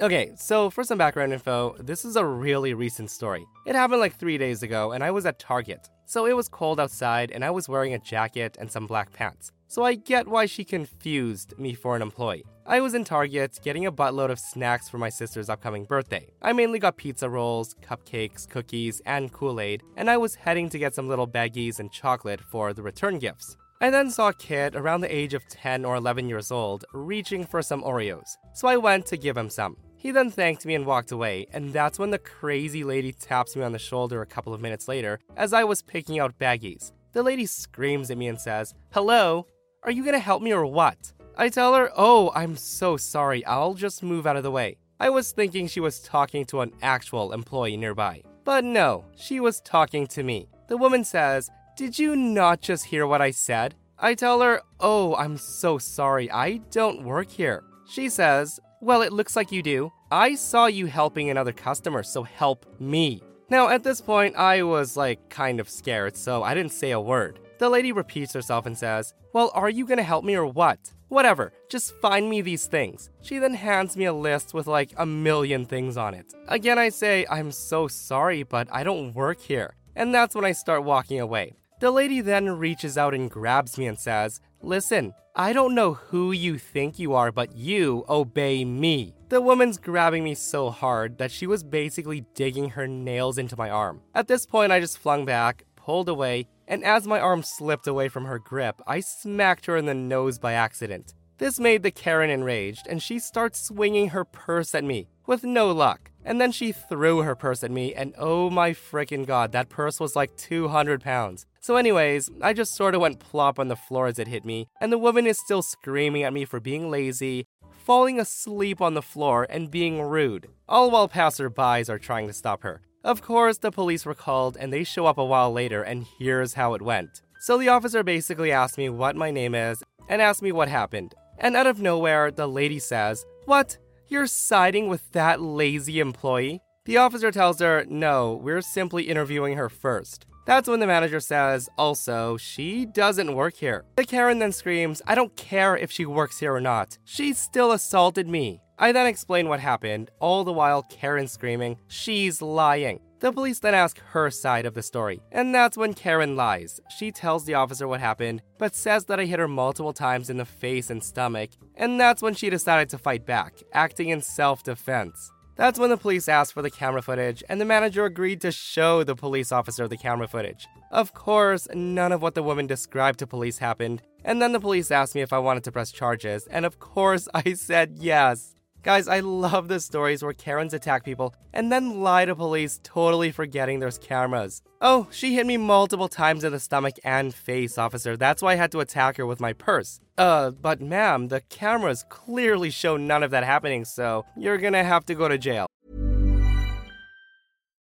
Okay, 0.00 0.32
so 0.34 0.70
for 0.70 0.82
some 0.82 0.98
background 0.98 1.32
info, 1.32 1.76
this 1.78 2.04
is 2.04 2.16
a 2.16 2.24
really 2.24 2.74
recent 2.74 3.12
story. 3.12 3.46
It 3.64 3.76
happened 3.76 4.00
like 4.00 4.16
three 4.16 4.36
days 4.36 4.64
ago, 4.64 4.90
and 4.90 5.04
I 5.04 5.12
was 5.12 5.24
at 5.24 5.38
Target. 5.38 5.88
So 6.04 6.26
it 6.26 6.34
was 6.34 6.48
cold 6.48 6.80
outside, 6.80 7.30
and 7.30 7.44
I 7.44 7.50
was 7.50 7.68
wearing 7.68 7.94
a 7.94 8.00
jacket 8.00 8.56
and 8.58 8.70
some 8.70 8.88
black 8.88 9.12
pants. 9.12 9.52
So 9.68 9.84
I 9.84 9.94
get 9.94 10.26
why 10.26 10.46
she 10.46 10.64
confused 10.64 11.56
me 11.58 11.74
for 11.74 11.94
an 11.94 12.02
employee. 12.02 12.44
I 12.66 12.80
was 12.80 12.94
in 12.94 13.04
Target 13.04 13.60
getting 13.62 13.86
a 13.86 13.92
buttload 13.92 14.30
of 14.30 14.40
snacks 14.40 14.88
for 14.88 14.98
my 14.98 15.10
sister's 15.10 15.48
upcoming 15.48 15.84
birthday. 15.84 16.26
I 16.42 16.52
mainly 16.52 16.80
got 16.80 16.96
pizza 16.96 17.30
rolls, 17.30 17.76
cupcakes, 17.80 18.48
cookies, 18.48 19.00
and 19.06 19.32
Kool 19.32 19.60
Aid, 19.60 19.84
and 19.96 20.10
I 20.10 20.16
was 20.16 20.34
heading 20.34 20.68
to 20.70 20.78
get 20.78 20.94
some 20.94 21.08
little 21.08 21.28
baggies 21.28 21.78
and 21.78 21.92
chocolate 21.92 22.40
for 22.40 22.72
the 22.72 22.82
return 22.82 23.20
gifts. 23.20 23.56
I 23.84 23.90
then 23.90 24.10
saw 24.10 24.28
a 24.28 24.32
kid 24.32 24.76
around 24.76 25.02
the 25.02 25.14
age 25.14 25.34
of 25.34 25.46
10 25.46 25.84
or 25.84 25.96
11 25.96 26.26
years 26.26 26.50
old 26.50 26.86
reaching 26.94 27.44
for 27.44 27.60
some 27.60 27.82
Oreos, 27.82 28.38
so 28.54 28.66
I 28.66 28.78
went 28.78 29.04
to 29.08 29.18
give 29.18 29.36
him 29.36 29.50
some. 29.50 29.76
He 29.98 30.10
then 30.10 30.30
thanked 30.30 30.64
me 30.64 30.74
and 30.74 30.86
walked 30.86 31.12
away, 31.12 31.46
and 31.52 31.70
that's 31.70 31.98
when 31.98 32.08
the 32.08 32.18
crazy 32.18 32.82
lady 32.82 33.12
taps 33.12 33.54
me 33.54 33.62
on 33.62 33.72
the 33.72 33.78
shoulder 33.78 34.22
a 34.22 34.26
couple 34.26 34.54
of 34.54 34.62
minutes 34.62 34.88
later 34.88 35.20
as 35.36 35.52
I 35.52 35.64
was 35.64 35.82
picking 35.82 36.18
out 36.18 36.38
baggies. 36.38 36.92
The 37.12 37.22
lady 37.22 37.44
screams 37.44 38.10
at 38.10 38.16
me 38.16 38.28
and 38.28 38.40
says, 38.40 38.72
Hello, 38.90 39.48
are 39.82 39.90
you 39.90 40.02
gonna 40.02 40.18
help 40.18 40.42
me 40.42 40.54
or 40.54 40.64
what? 40.64 41.12
I 41.36 41.50
tell 41.50 41.74
her, 41.74 41.90
Oh, 41.94 42.32
I'm 42.34 42.56
so 42.56 42.96
sorry, 42.96 43.44
I'll 43.44 43.74
just 43.74 44.02
move 44.02 44.26
out 44.26 44.36
of 44.36 44.44
the 44.44 44.50
way. 44.50 44.78
I 44.98 45.10
was 45.10 45.32
thinking 45.32 45.66
she 45.66 45.80
was 45.80 46.00
talking 46.00 46.46
to 46.46 46.62
an 46.62 46.72
actual 46.80 47.34
employee 47.34 47.76
nearby. 47.76 48.22
But 48.44 48.64
no, 48.64 49.04
she 49.14 49.40
was 49.40 49.60
talking 49.60 50.06
to 50.06 50.22
me. 50.22 50.48
The 50.68 50.78
woman 50.78 51.04
says, 51.04 51.50
Did 51.76 51.98
you 51.98 52.14
not 52.14 52.60
just 52.60 52.84
hear 52.84 53.04
what 53.04 53.20
I 53.20 53.32
said? 53.32 53.74
I 53.98 54.14
tell 54.14 54.40
her, 54.40 54.62
Oh, 54.78 55.16
I'm 55.16 55.36
so 55.36 55.78
sorry, 55.78 56.30
I 56.30 56.58
don't 56.70 57.04
work 57.04 57.28
here. 57.28 57.64
She 57.88 58.08
says, 58.08 58.60
well, 58.84 59.00
it 59.00 59.14
looks 59.14 59.34
like 59.34 59.50
you 59.50 59.62
do. 59.62 59.90
I 60.12 60.34
saw 60.34 60.66
you 60.66 60.86
helping 60.86 61.30
another 61.30 61.52
customer, 61.52 62.02
so 62.02 62.22
help 62.22 62.66
me. 62.78 63.22
Now, 63.48 63.70
at 63.70 63.82
this 63.82 64.00
point, 64.02 64.36
I 64.36 64.62
was 64.62 64.94
like 64.94 65.30
kind 65.30 65.58
of 65.58 65.70
scared, 65.70 66.18
so 66.18 66.42
I 66.42 66.52
didn't 66.52 66.72
say 66.72 66.90
a 66.90 67.00
word. 67.00 67.40
The 67.58 67.70
lady 67.70 67.92
repeats 67.92 68.34
herself 68.34 68.66
and 68.66 68.76
says, 68.76 69.14
Well, 69.32 69.50
are 69.54 69.70
you 69.70 69.86
gonna 69.86 70.02
help 70.02 70.22
me 70.22 70.36
or 70.36 70.46
what? 70.46 70.92
Whatever, 71.08 71.52
just 71.70 71.94
find 72.02 72.28
me 72.28 72.42
these 72.42 72.66
things. 72.66 73.08
She 73.22 73.38
then 73.38 73.54
hands 73.54 73.96
me 73.96 74.04
a 74.04 74.12
list 74.12 74.52
with 74.52 74.66
like 74.66 74.92
a 74.98 75.06
million 75.06 75.64
things 75.64 75.96
on 75.96 76.12
it. 76.12 76.34
Again, 76.46 76.78
I 76.78 76.90
say, 76.90 77.24
I'm 77.30 77.50
so 77.52 77.88
sorry, 77.88 78.42
but 78.42 78.68
I 78.70 78.84
don't 78.84 79.14
work 79.14 79.40
here. 79.40 79.74
And 79.96 80.14
that's 80.14 80.34
when 80.34 80.44
I 80.44 80.52
start 80.52 80.84
walking 80.84 81.20
away. 81.20 81.54
The 81.80 81.90
lady 81.90 82.20
then 82.20 82.58
reaches 82.58 82.96
out 82.96 83.14
and 83.14 83.30
grabs 83.30 83.76
me 83.76 83.86
and 83.86 83.98
says, 83.98 84.40
Listen, 84.62 85.12
I 85.34 85.52
don't 85.52 85.74
know 85.74 85.94
who 85.94 86.30
you 86.30 86.58
think 86.58 86.98
you 86.98 87.14
are, 87.14 87.32
but 87.32 87.56
you 87.56 88.04
obey 88.08 88.64
me. 88.64 89.14
The 89.28 89.40
woman's 89.40 89.78
grabbing 89.78 90.22
me 90.22 90.36
so 90.36 90.70
hard 90.70 91.18
that 91.18 91.32
she 91.32 91.48
was 91.48 91.64
basically 91.64 92.24
digging 92.34 92.70
her 92.70 92.86
nails 92.86 93.36
into 93.36 93.56
my 93.56 93.68
arm. 93.68 94.02
At 94.14 94.28
this 94.28 94.46
point, 94.46 94.70
I 94.70 94.78
just 94.78 94.98
flung 94.98 95.24
back, 95.24 95.64
pulled 95.74 96.08
away, 96.08 96.46
and 96.68 96.84
as 96.84 97.06
my 97.06 97.18
arm 97.18 97.42
slipped 97.42 97.88
away 97.88 98.08
from 98.08 98.26
her 98.26 98.38
grip, 98.38 98.80
I 98.86 99.00
smacked 99.00 99.66
her 99.66 99.76
in 99.76 99.86
the 99.86 99.94
nose 99.94 100.38
by 100.38 100.52
accident. 100.52 101.14
This 101.38 101.58
made 101.58 101.82
the 101.82 101.90
Karen 101.90 102.30
enraged, 102.30 102.86
and 102.86 103.02
she 103.02 103.18
starts 103.18 103.60
swinging 103.60 104.10
her 104.10 104.24
purse 104.24 104.72
at 104.74 104.84
me, 104.84 105.08
with 105.26 105.42
no 105.42 105.72
luck. 105.72 106.12
And 106.24 106.40
then 106.40 106.52
she 106.52 106.72
threw 106.72 107.22
her 107.22 107.34
purse 107.34 107.62
at 107.62 107.70
me, 107.70 107.94
and 107.94 108.14
oh 108.18 108.48
my 108.48 108.70
freaking 108.70 109.26
god, 109.26 109.52
that 109.52 109.68
purse 109.68 110.00
was 110.00 110.16
like 110.16 110.36
200 110.36 111.02
pounds. 111.02 111.46
So, 111.60 111.76
anyways, 111.76 112.30
I 112.42 112.52
just 112.52 112.74
sort 112.74 112.94
of 112.94 113.00
went 113.00 113.18
plop 113.18 113.58
on 113.58 113.68
the 113.68 113.76
floor 113.76 114.06
as 114.06 114.18
it 114.18 114.28
hit 114.28 114.44
me, 114.44 114.68
and 114.80 114.92
the 114.92 114.98
woman 114.98 115.26
is 115.26 115.38
still 115.38 115.62
screaming 115.62 116.22
at 116.22 116.32
me 116.32 116.44
for 116.44 116.60
being 116.60 116.90
lazy, 116.90 117.46
falling 117.84 118.18
asleep 118.18 118.80
on 118.80 118.94
the 118.94 119.02
floor, 119.02 119.46
and 119.50 119.70
being 119.70 120.00
rude, 120.00 120.48
all 120.68 120.90
while 120.90 121.08
passerbys 121.08 121.88
are 121.88 121.98
trying 121.98 122.26
to 122.26 122.32
stop 122.32 122.62
her. 122.62 122.80
Of 123.02 123.20
course, 123.20 123.58
the 123.58 123.70
police 123.70 124.06
were 124.06 124.14
called, 124.14 124.56
and 124.58 124.72
they 124.72 124.84
show 124.84 125.04
up 125.04 125.18
a 125.18 125.24
while 125.24 125.52
later, 125.52 125.82
and 125.82 126.06
here's 126.18 126.54
how 126.54 126.72
it 126.74 126.82
went. 126.82 127.20
So, 127.40 127.58
the 127.58 127.68
officer 127.68 128.02
basically 128.02 128.50
asked 128.50 128.78
me 128.78 128.88
what 128.88 129.16
my 129.16 129.30
name 129.30 129.54
is 129.54 129.82
and 130.08 130.22
asked 130.22 130.42
me 130.42 130.52
what 130.52 130.68
happened. 130.68 131.14
And 131.38 131.56
out 131.56 131.66
of 131.66 131.80
nowhere, 131.80 132.30
the 132.30 132.46
lady 132.46 132.78
says, 132.78 133.26
What? 133.44 133.76
You're 134.14 134.28
siding 134.28 134.86
with 134.86 135.10
that 135.10 135.40
lazy 135.40 135.98
employee? 135.98 136.62
The 136.84 136.98
officer 136.98 137.32
tells 137.32 137.58
her, 137.58 137.84
No, 137.88 138.34
we're 138.34 138.60
simply 138.60 139.08
interviewing 139.08 139.56
her 139.56 139.68
first. 139.68 140.24
That's 140.46 140.68
when 140.68 140.78
the 140.78 140.86
manager 140.86 141.18
says, 141.18 141.68
Also, 141.76 142.36
she 142.36 142.86
doesn't 142.86 143.34
work 143.34 143.56
here. 143.56 143.84
The 143.96 144.04
Karen 144.04 144.38
then 144.38 144.52
screams, 144.52 145.02
I 145.04 145.16
don't 145.16 145.34
care 145.34 145.76
if 145.76 145.90
she 145.90 146.06
works 146.06 146.38
here 146.38 146.54
or 146.54 146.60
not. 146.60 146.96
She 147.02 147.32
still 147.32 147.72
assaulted 147.72 148.28
me. 148.28 148.62
I 148.78 148.92
then 148.92 149.08
explain 149.08 149.48
what 149.48 149.58
happened, 149.58 150.12
all 150.20 150.44
the 150.44 150.52
while 150.52 150.84
Karen 150.84 151.26
screaming, 151.26 151.76
She's 151.88 152.40
lying. 152.40 153.00
The 153.24 153.32
police 153.32 153.58
then 153.58 153.74
ask 153.74 153.98
her 154.10 154.30
side 154.30 154.66
of 154.66 154.74
the 154.74 154.82
story, 154.82 155.22
and 155.32 155.54
that's 155.54 155.78
when 155.78 155.94
Karen 155.94 156.36
lies. 156.36 156.78
She 156.98 157.10
tells 157.10 157.46
the 157.46 157.54
officer 157.54 157.88
what 157.88 158.00
happened, 158.00 158.42
but 158.58 158.74
says 158.74 159.06
that 159.06 159.18
I 159.18 159.24
hit 159.24 159.38
her 159.38 159.48
multiple 159.48 159.94
times 159.94 160.28
in 160.28 160.36
the 160.36 160.44
face 160.44 160.90
and 160.90 161.02
stomach, 161.02 161.48
and 161.74 161.98
that's 161.98 162.20
when 162.20 162.34
she 162.34 162.50
decided 162.50 162.90
to 162.90 162.98
fight 162.98 163.24
back, 163.24 163.54
acting 163.72 164.10
in 164.10 164.20
self 164.20 164.62
defense. 164.62 165.32
That's 165.56 165.78
when 165.78 165.88
the 165.88 165.96
police 165.96 166.28
asked 166.28 166.52
for 166.52 166.60
the 166.60 166.70
camera 166.70 167.00
footage, 167.00 167.42
and 167.48 167.58
the 167.58 167.64
manager 167.64 168.04
agreed 168.04 168.42
to 168.42 168.52
show 168.52 169.02
the 169.02 169.16
police 169.16 169.52
officer 169.52 169.88
the 169.88 169.96
camera 169.96 170.28
footage. 170.28 170.68
Of 170.90 171.14
course, 171.14 171.66
none 171.72 172.12
of 172.12 172.20
what 172.20 172.34
the 172.34 172.42
woman 172.42 172.66
described 172.66 173.20
to 173.20 173.26
police 173.26 173.56
happened, 173.56 174.02
and 174.22 174.42
then 174.42 174.52
the 174.52 174.60
police 174.60 174.90
asked 174.90 175.14
me 175.14 175.22
if 175.22 175.32
I 175.32 175.38
wanted 175.38 175.64
to 175.64 175.72
press 175.72 175.92
charges, 175.92 176.46
and 176.48 176.66
of 176.66 176.78
course 176.78 177.26
I 177.34 177.54
said 177.54 177.96
yes. 177.98 178.53
Guys, 178.84 179.08
I 179.08 179.20
love 179.20 179.68
the 179.68 179.80
stories 179.80 180.22
where 180.22 180.34
Karens 180.34 180.74
attack 180.74 181.04
people 181.04 181.34
and 181.54 181.72
then 181.72 182.02
lie 182.02 182.26
to 182.26 182.36
police, 182.36 182.80
totally 182.82 183.32
forgetting 183.32 183.80
there's 183.80 183.96
cameras. 183.96 184.60
Oh, 184.82 185.08
she 185.10 185.34
hit 185.34 185.46
me 185.46 185.56
multiple 185.56 186.06
times 186.06 186.44
in 186.44 186.52
the 186.52 186.60
stomach 186.60 186.96
and 187.02 187.34
face, 187.34 187.78
officer. 187.78 188.14
That's 188.14 188.42
why 188.42 188.52
I 188.52 188.56
had 188.56 188.70
to 188.72 188.80
attack 188.80 189.16
her 189.16 189.24
with 189.24 189.40
my 189.40 189.54
purse. 189.54 190.00
Uh, 190.18 190.50
but 190.50 190.82
ma'am, 190.82 191.28
the 191.28 191.40
cameras 191.48 192.04
clearly 192.10 192.68
show 192.68 192.98
none 192.98 193.22
of 193.22 193.30
that 193.30 193.42
happening, 193.42 193.86
so 193.86 194.26
you're 194.36 194.58
gonna 194.58 194.84
have 194.84 195.06
to 195.06 195.14
go 195.14 195.28
to 195.28 195.38
jail. 195.38 195.66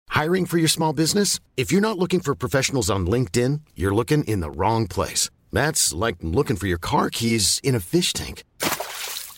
Hiring 0.08 0.46
for 0.46 0.58
your 0.58 0.70
small 0.70 0.94
business? 0.94 1.42
If 1.58 1.70
you're 1.70 1.82
not 1.82 2.00
looking 2.00 2.22
for 2.22 2.34
professionals 2.34 2.90
on 2.90 3.08
LinkedIn, 3.08 3.60
you're 3.76 3.94
looking 3.94 4.24
in 4.24 4.40
the 4.40 4.52
wrong 4.52 4.88
place. 4.88 5.30
That's 5.52 5.94
like 5.94 6.18
looking 6.22 6.56
for 6.56 6.68
your 6.68 6.78
car 6.78 7.10
keys 7.10 7.60
in 7.62 7.76
a 7.76 7.82
fish 7.82 8.14
tank. 8.14 8.44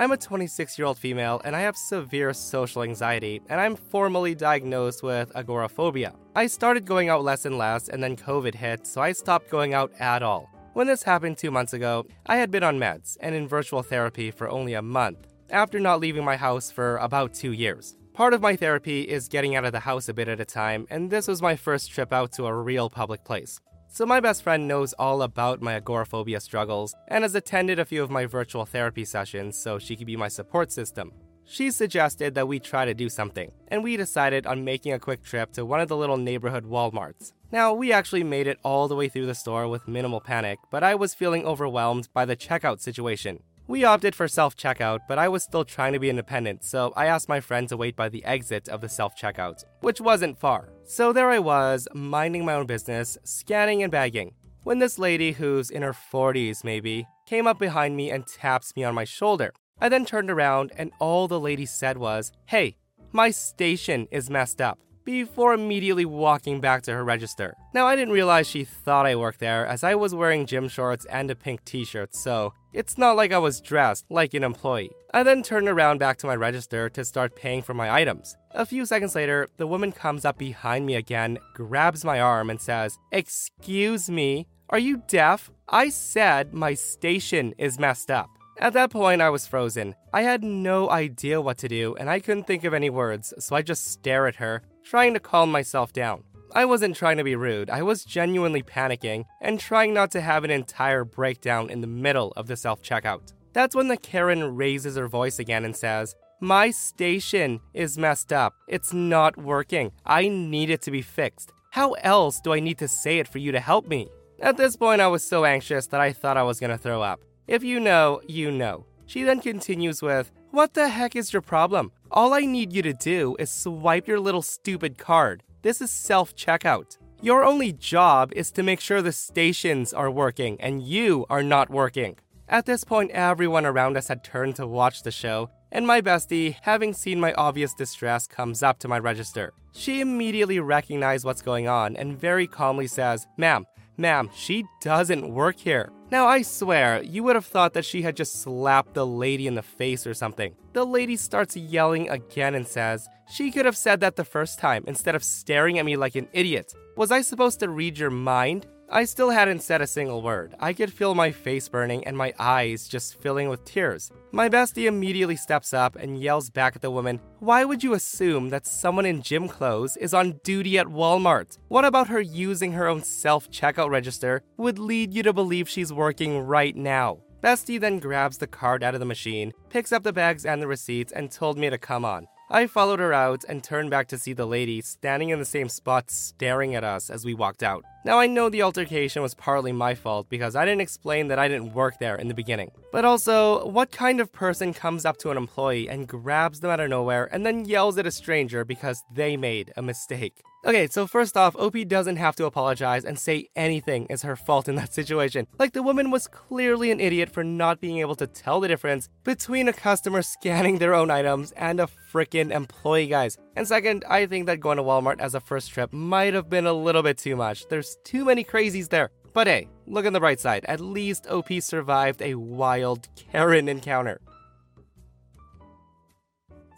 I'm 0.00 0.12
a 0.12 0.16
26 0.16 0.78
year 0.78 0.86
old 0.86 0.96
female 0.96 1.42
and 1.44 1.54
I 1.54 1.60
have 1.60 1.76
severe 1.76 2.32
social 2.32 2.82
anxiety, 2.82 3.42
and 3.50 3.60
I'm 3.60 3.76
formally 3.76 4.34
diagnosed 4.34 5.02
with 5.02 5.30
agoraphobia. 5.36 6.14
I 6.34 6.46
started 6.46 6.86
going 6.86 7.10
out 7.10 7.22
less 7.22 7.44
and 7.44 7.58
less, 7.58 7.90
and 7.90 8.02
then 8.02 8.16
COVID 8.16 8.54
hit, 8.54 8.86
so 8.86 9.02
I 9.02 9.12
stopped 9.12 9.50
going 9.50 9.74
out 9.74 9.92
at 10.00 10.22
all. 10.22 10.48
When 10.72 10.86
this 10.86 11.02
happened 11.02 11.36
two 11.36 11.50
months 11.50 11.74
ago, 11.74 12.06
I 12.24 12.36
had 12.36 12.50
been 12.50 12.62
on 12.62 12.78
meds 12.78 13.18
and 13.20 13.34
in 13.34 13.46
virtual 13.46 13.82
therapy 13.82 14.30
for 14.30 14.48
only 14.48 14.72
a 14.72 14.80
month, 14.80 15.26
after 15.50 15.78
not 15.78 16.00
leaving 16.00 16.24
my 16.24 16.36
house 16.36 16.70
for 16.70 16.96
about 16.96 17.34
two 17.34 17.52
years. 17.52 17.98
Part 18.14 18.32
of 18.32 18.40
my 18.40 18.56
therapy 18.56 19.02
is 19.02 19.28
getting 19.28 19.54
out 19.54 19.66
of 19.66 19.72
the 19.72 19.80
house 19.80 20.08
a 20.08 20.14
bit 20.14 20.28
at 20.28 20.40
a 20.40 20.46
time, 20.46 20.86
and 20.88 21.10
this 21.10 21.28
was 21.28 21.42
my 21.42 21.56
first 21.56 21.90
trip 21.90 22.10
out 22.10 22.32
to 22.32 22.46
a 22.46 22.54
real 22.54 22.88
public 22.88 23.22
place. 23.22 23.60
So, 23.92 24.06
my 24.06 24.20
best 24.20 24.44
friend 24.44 24.68
knows 24.68 24.92
all 25.00 25.20
about 25.22 25.60
my 25.60 25.74
agoraphobia 25.74 26.38
struggles 26.38 26.94
and 27.08 27.24
has 27.24 27.34
attended 27.34 27.80
a 27.80 27.84
few 27.84 28.04
of 28.04 28.10
my 28.10 28.24
virtual 28.24 28.64
therapy 28.64 29.04
sessions 29.04 29.58
so 29.58 29.80
she 29.80 29.96
could 29.96 30.06
be 30.06 30.16
my 30.16 30.28
support 30.28 30.70
system. 30.70 31.12
She 31.44 31.72
suggested 31.72 32.36
that 32.36 32.46
we 32.46 32.60
try 32.60 32.84
to 32.84 32.94
do 32.94 33.08
something, 33.08 33.50
and 33.66 33.82
we 33.82 33.96
decided 33.96 34.46
on 34.46 34.64
making 34.64 34.92
a 34.92 35.00
quick 35.00 35.24
trip 35.24 35.50
to 35.54 35.66
one 35.66 35.80
of 35.80 35.88
the 35.88 35.96
little 35.96 36.16
neighborhood 36.16 36.64
Walmarts. 36.64 37.32
Now, 37.50 37.74
we 37.74 37.92
actually 37.92 38.22
made 38.22 38.46
it 38.46 38.60
all 38.62 38.86
the 38.86 38.94
way 38.94 39.08
through 39.08 39.26
the 39.26 39.34
store 39.34 39.66
with 39.66 39.88
minimal 39.88 40.20
panic, 40.20 40.60
but 40.70 40.84
I 40.84 40.94
was 40.94 41.12
feeling 41.12 41.44
overwhelmed 41.44 42.08
by 42.14 42.24
the 42.24 42.36
checkout 42.36 42.80
situation. 42.80 43.42
We 43.70 43.84
opted 43.84 44.16
for 44.16 44.26
self 44.26 44.56
checkout, 44.56 45.02
but 45.06 45.16
I 45.16 45.28
was 45.28 45.44
still 45.44 45.64
trying 45.64 45.92
to 45.92 46.00
be 46.00 46.10
independent, 46.10 46.64
so 46.64 46.92
I 46.96 47.06
asked 47.06 47.28
my 47.28 47.38
friend 47.38 47.68
to 47.68 47.76
wait 47.76 47.94
by 47.94 48.08
the 48.08 48.24
exit 48.24 48.68
of 48.68 48.80
the 48.80 48.88
self 48.88 49.14
checkout, 49.16 49.62
which 49.80 50.00
wasn't 50.00 50.40
far. 50.40 50.70
So 50.82 51.12
there 51.12 51.30
I 51.30 51.38
was, 51.38 51.86
minding 51.94 52.44
my 52.44 52.54
own 52.54 52.66
business, 52.66 53.16
scanning 53.22 53.84
and 53.84 53.92
bagging, 53.92 54.34
when 54.64 54.80
this 54.80 54.98
lady, 54.98 55.30
who's 55.30 55.70
in 55.70 55.82
her 55.82 55.92
40s 55.92 56.64
maybe, 56.64 57.06
came 57.26 57.46
up 57.46 57.60
behind 57.60 57.96
me 57.96 58.10
and 58.10 58.26
taps 58.26 58.74
me 58.74 58.82
on 58.82 58.92
my 58.92 59.04
shoulder. 59.04 59.52
I 59.80 59.88
then 59.88 60.04
turned 60.04 60.32
around, 60.32 60.72
and 60.76 60.90
all 60.98 61.28
the 61.28 61.38
lady 61.38 61.64
said 61.64 61.96
was, 61.96 62.32
Hey, 62.46 62.76
my 63.12 63.30
station 63.30 64.08
is 64.10 64.28
messed 64.28 64.60
up 64.60 64.80
before 65.10 65.52
immediately 65.52 66.04
walking 66.04 66.60
back 66.60 66.82
to 66.82 66.92
her 66.92 67.04
register. 67.04 67.56
Now, 67.74 67.86
I 67.86 67.96
didn't 67.96 68.14
realize 68.14 68.48
she 68.48 68.64
thought 68.64 69.06
I 69.06 69.16
worked 69.16 69.40
there 69.40 69.66
as 69.66 69.82
I 69.82 69.94
was 69.94 70.14
wearing 70.14 70.46
gym 70.46 70.68
shorts 70.68 71.04
and 71.06 71.30
a 71.30 71.34
pink 71.34 71.64
t 71.64 71.84
shirt, 71.84 72.14
so 72.14 72.54
it's 72.72 72.96
not 72.96 73.16
like 73.16 73.32
I 73.32 73.38
was 73.38 73.60
dressed 73.60 74.06
like 74.10 74.34
an 74.34 74.44
employee. 74.44 74.90
I 75.12 75.22
then 75.22 75.42
turned 75.42 75.68
around 75.68 75.98
back 75.98 76.18
to 76.18 76.26
my 76.26 76.36
register 76.36 76.88
to 76.90 77.04
start 77.04 77.34
paying 77.34 77.62
for 77.62 77.74
my 77.74 77.90
items. 77.90 78.36
A 78.52 78.64
few 78.64 78.86
seconds 78.86 79.14
later, 79.14 79.48
the 79.56 79.66
woman 79.66 79.92
comes 79.92 80.24
up 80.24 80.38
behind 80.38 80.86
me 80.86 80.94
again, 80.94 81.38
grabs 81.54 82.04
my 82.04 82.20
arm, 82.20 82.48
and 82.48 82.60
says, 82.60 82.98
Excuse 83.10 84.08
me, 84.08 84.46
are 84.68 84.78
you 84.78 85.02
deaf? 85.08 85.50
I 85.68 85.88
said 85.88 86.54
my 86.54 86.74
station 86.74 87.54
is 87.58 87.78
messed 87.78 88.10
up. 88.10 88.30
At 88.60 88.74
that 88.74 88.90
point, 88.90 89.22
I 89.22 89.30
was 89.30 89.46
frozen. 89.46 89.94
I 90.12 90.22
had 90.22 90.44
no 90.44 90.90
idea 90.90 91.40
what 91.40 91.56
to 91.58 91.68
do, 91.68 91.96
and 91.96 92.10
I 92.10 92.20
couldn't 92.20 92.46
think 92.46 92.62
of 92.64 92.74
any 92.74 92.90
words, 92.90 93.32
so 93.38 93.56
I 93.56 93.62
just 93.62 93.86
stare 93.86 94.26
at 94.26 94.36
her, 94.36 94.62
trying 94.84 95.14
to 95.14 95.20
calm 95.20 95.50
myself 95.50 95.92
down. 95.92 96.24
I 96.52 96.64
wasn't 96.64 96.96
trying 96.96 97.16
to 97.18 97.24
be 97.24 97.36
rude, 97.36 97.70
I 97.70 97.82
was 97.82 98.04
genuinely 98.04 98.62
panicking 98.62 99.24
and 99.40 99.60
trying 99.60 99.94
not 99.94 100.10
to 100.12 100.20
have 100.20 100.42
an 100.42 100.50
entire 100.50 101.04
breakdown 101.04 101.70
in 101.70 101.80
the 101.80 101.86
middle 101.86 102.32
of 102.36 102.48
the 102.48 102.56
self 102.56 102.82
checkout. 102.82 103.32
That's 103.52 103.74
when 103.74 103.88
the 103.88 103.96
Karen 103.96 104.56
raises 104.56 104.96
her 104.96 105.08
voice 105.08 105.38
again 105.38 105.64
and 105.64 105.76
says, 105.76 106.14
My 106.40 106.70
station 106.70 107.60
is 107.74 107.98
messed 107.98 108.32
up. 108.32 108.54
It's 108.68 108.92
not 108.92 109.36
working. 109.36 109.92
I 110.04 110.28
need 110.28 110.70
it 110.70 110.82
to 110.82 110.90
be 110.90 111.02
fixed. 111.02 111.52
How 111.70 111.92
else 111.94 112.40
do 112.40 112.52
I 112.52 112.60
need 112.60 112.78
to 112.78 112.88
say 112.88 113.18
it 113.18 113.28
for 113.28 113.38
you 113.38 113.52
to 113.52 113.60
help 113.60 113.86
me? 113.86 114.08
At 114.40 114.56
this 114.56 114.76
point, 114.76 115.00
I 115.00 115.06
was 115.06 115.22
so 115.22 115.44
anxious 115.44 115.86
that 115.88 116.00
I 116.00 116.12
thought 116.12 116.36
I 116.36 116.42
was 116.42 116.58
gonna 116.58 116.78
throw 116.78 117.02
up. 117.02 117.20
If 117.46 117.62
you 117.62 117.78
know, 117.78 118.20
you 118.26 118.50
know. 118.50 118.86
She 119.06 119.22
then 119.24 119.40
continues 119.40 120.02
with, 120.02 120.30
What 120.50 120.74
the 120.74 120.88
heck 120.88 121.16
is 121.16 121.32
your 121.32 121.42
problem? 121.42 121.92
All 122.12 122.34
I 122.34 122.40
need 122.40 122.72
you 122.72 122.82
to 122.82 122.92
do 122.92 123.36
is 123.38 123.52
swipe 123.52 124.08
your 124.08 124.18
little 124.18 124.42
stupid 124.42 124.98
card. 124.98 125.44
This 125.62 125.80
is 125.80 125.92
self 125.92 126.34
checkout. 126.34 126.98
Your 127.22 127.44
only 127.44 127.72
job 127.72 128.32
is 128.34 128.50
to 128.52 128.64
make 128.64 128.80
sure 128.80 129.00
the 129.00 129.12
stations 129.12 129.92
are 129.92 130.10
working 130.10 130.60
and 130.60 130.82
you 130.82 131.24
are 131.30 131.44
not 131.44 131.70
working. 131.70 132.16
At 132.48 132.66
this 132.66 132.82
point, 132.82 133.12
everyone 133.12 133.64
around 133.64 133.96
us 133.96 134.08
had 134.08 134.24
turned 134.24 134.56
to 134.56 134.66
watch 134.66 135.04
the 135.04 135.12
show, 135.12 135.50
and 135.70 135.86
my 135.86 136.00
bestie, 136.00 136.56
having 136.62 136.94
seen 136.94 137.20
my 137.20 137.32
obvious 137.34 137.74
distress, 137.74 138.26
comes 138.26 138.60
up 138.60 138.80
to 138.80 138.88
my 138.88 138.98
register. 138.98 139.52
She 139.72 140.00
immediately 140.00 140.58
recognized 140.58 141.24
what's 141.24 141.42
going 141.42 141.68
on 141.68 141.94
and 141.94 142.18
very 142.18 142.48
calmly 142.48 142.88
says, 142.88 143.28
Ma'am, 143.36 143.66
Ma'am, 144.00 144.30
she 144.34 144.64
doesn't 144.80 145.30
work 145.30 145.58
here. 145.58 145.92
Now, 146.10 146.26
I 146.26 146.40
swear, 146.40 147.02
you 147.02 147.22
would 147.22 147.36
have 147.36 147.44
thought 147.44 147.74
that 147.74 147.84
she 147.84 148.00
had 148.00 148.16
just 148.16 148.40
slapped 148.40 148.94
the 148.94 149.06
lady 149.06 149.46
in 149.46 149.56
the 149.56 149.62
face 149.62 150.06
or 150.06 150.14
something. 150.14 150.54
The 150.72 150.86
lady 150.86 151.16
starts 151.16 151.54
yelling 151.54 152.08
again 152.08 152.54
and 152.54 152.66
says, 152.66 153.06
She 153.30 153.50
could 153.50 153.66
have 153.66 153.76
said 153.76 154.00
that 154.00 154.16
the 154.16 154.24
first 154.24 154.58
time 154.58 154.84
instead 154.86 155.14
of 155.14 155.22
staring 155.22 155.78
at 155.78 155.84
me 155.84 155.98
like 155.98 156.14
an 156.14 156.28
idiot. 156.32 156.72
Was 156.96 157.12
I 157.12 157.20
supposed 157.20 157.60
to 157.60 157.68
read 157.68 157.98
your 157.98 158.08
mind? 158.08 158.66
I 158.92 159.04
still 159.04 159.30
hadn't 159.30 159.62
said 159.62 159.80
a 159.80 159.86
single 159.86 160.20
word. 160.20 160.56
I 160.58 160.72
could 160.72 160.92
feel 160.92 161.14
my 161.14 161.30
face 161.30 161.68
burning 161.68 162.04
and 162.04 162.16
my 162.16 162.34
eyes 162.40 162.88
just 162.88 163.20
filling 163.22 163.48
with 163.48 163.64
tears. 163.64 164.10
My 164.32 164.48
bestie 164.48 164.88
immediately 164.88 165.36
steps 165.36 165.72
up 165.72 165.94
and 165.94 166.20
yells 166.20 166.50
back 166.50 166.74
at 166.74 166.82
the 166.82 166.90
woman, 166.90 167.20
Why 167.38 167.64
would 167.64 167.84
you 167.84 167.94
assume 167.94 168.48
that 168.48 168.66
someone 168.66 169.06
in 169.06 169.22
gym 169.22 169.46
clothes 169.46 169.96
is 169.96 170.12
on 170.12 170.40
duty 170.42 170.76
at 170.76 170.88
Walmart? 170.88 171.58
What 171.68 171.84
about 171.84 172.08
her 172.08 172.20
using 172.20 172.72
her 172.72 172.88
own 172.88 173.04
self 173.04 173.48
checkout 173.48 173.90
register 173.90 174.42
would 174.56 174.80
lead 174.80 175.14
you 175.14 175.22
to 175.22 175.32
believe 175.32 175.68
she's 175.68 175.92
working 175.92 176.40
right 176.40 176.74
now? 176.74 177.18
Bestie 177.40 177.80
then 177.80 178.00
grabs 178.00 178.38
the 178.38 178.48
card 178.48 178.82
out 178.82 178.94
of 178.94 179.00
the 179.00 179.06
machine, 179.06 179.52
picks 179.68 179.92
up 179.92 180.02
the 180.02 180.12
bags 180.12 180.44
and 180.44 180.60
the 180.60 180.66
receipts, 180.66 181.12
and 181.12 181.30
told 181.30 181.56
me 181.56 181.70
to 181.70 181.78
come 181.78 182.04
on. 182.04 182.26
I 182.52 182.66
followed 182.66 182.98
her 182.98 183.12
out 183.12 183.44
and 183.48 183.62
turned 183.62 183.90
back 183.90 184.08
to 184.08 184.18
see 184.18 184.32
the 184.32 184.44
lady 184.44 184.80
standing 184.80 185.28
in 185.28 185.38
the 185.38 185.44
same 185.44 185.68
spot 185.68 186.10
staring 186.10 186.74
at 186.74 186.82
us 186.82 187.08
as 187.08 187.24
we 187.24 187.32
walked 187.32 187.62
out. 187.62 187.84
Now, 188.04 188.18
I 188.18 188.26
know 188.26 188.48
the 188.48 188.62
altercation 188.62 189.22
was 189.22 189.36
partly 189.36 189.70
my 189.70 189.94
fault 189.94 190.28
because 190.28 190.56
I 190.56 190.64
didn't 190.64 190.80
explain 190.80 191.28
that 191.28 191.38
I 191.38 191.46
didn't 191.46 191.74
work 191.74 192.00
there 192.00 192.16
in 192.16 192.26
the 192.26 192.34
beginning. 192.34 192.72
But 192.90 193.04
also, 193.04 193.64
what 193.68 193.92
kind 193.92 194.20
of 194.20 194.32
person 194.32 194.74
comes 194.74 195.04
up 195.04 195.18
to 195.18 195.30
an 195.30 195.36
employee 195.36 195.88
and 195.88 196.08
grabs 196.08 196.58
them 196.58 196.72
out 196.72 196.80
of 196.80 196.90
nowhere 196.90 197.28
and 197.32 197.46
then 197.46 197.66
yells 197.66 197.98
at 197.98 198.06
a 198.06 198.10
stranger 198.10 198.64
because 198.64 199.04
they 199.14 199.36
made 199.36 199.72
a 199.76 199.82
mistake? 199.82 200.42
Okay, 200.62 200.88
so 200.88 201.06
first 201.06 201.38
off, 201.38 201.56
OP 201.56 201.74
doesn't 201.88 202.16
have 202.16 202.36
to 202.36 202.44
apologize 202.44 203.06
and 203.06 203.18
say 203.18 203.48
anything 203.56 204.04
is 204.10 204.20
her 204.20 204.36
fault 204.36 204.68
in 204.68 204.74
that 204.74 204.92
situation. 204.92 205.46
Like, 205.58 205.72
the 205.72 205.82
woman 205.82 206.10
was 206.10 206.28
clearly 206.28 206.90
an 206.90 207.00
idiot 207.00 207.30
for 207.30 207.42
not 207.42 207.80
being 207.80 207.96
able 207.96 208.14
to 208.16 208.26
tell 208.26 208.60
the 208.60 208.68
difference 208.68 209.08
between 209.24 209.68
a 209.68 209.72
customer 209.72 210.20
scanning 210.36 210.76
their 210.76 210.92
own 210.92 211.10
items 211.10 211.52
and 211.52 211.80
a 211.80 211.88
freaking 212.12 212.50
employee, 212.50 213.06
guys. 213.06 213.38
And 213.56 213.66
second, 213.66 214.04
I 214.06 214.26
think 214.26 214.44
that 214.46 214.60
going 214.60 214.76
to 214.76 214.82
Walmart 214.82 215.20
as 215.20 215.34
a 215.34 215.40
first 215.40 215.70
trip 215.70 215.94
might 215.94 216.34
have 216.34 216.50
been 216.50 216.66
a 216.66 216.74
little 216.74 217.02
bit 217.02 217.16
too 217.16 217.36
much. 217.36 217.66
There's 217.68 217.96
too 218.04 218.26
many 218.26 218.44
crazies 218.44 218.90
there. 218.90 219.08
But 219.32 219.46
hey, 219.46 219.66
look 219.86 220.04
on 220.04 220.12
the 220.12 220.20
bright 220.20 220.40
side. 220.40 220.66
At 220.66 220.80
least 220.80 221.26
OP 221.28 221.48
survived 221.60 222.20
a 222.20 222.34
wild 222.34 223.08
Karen 223.16 223.66
encounter. 223.66 224.20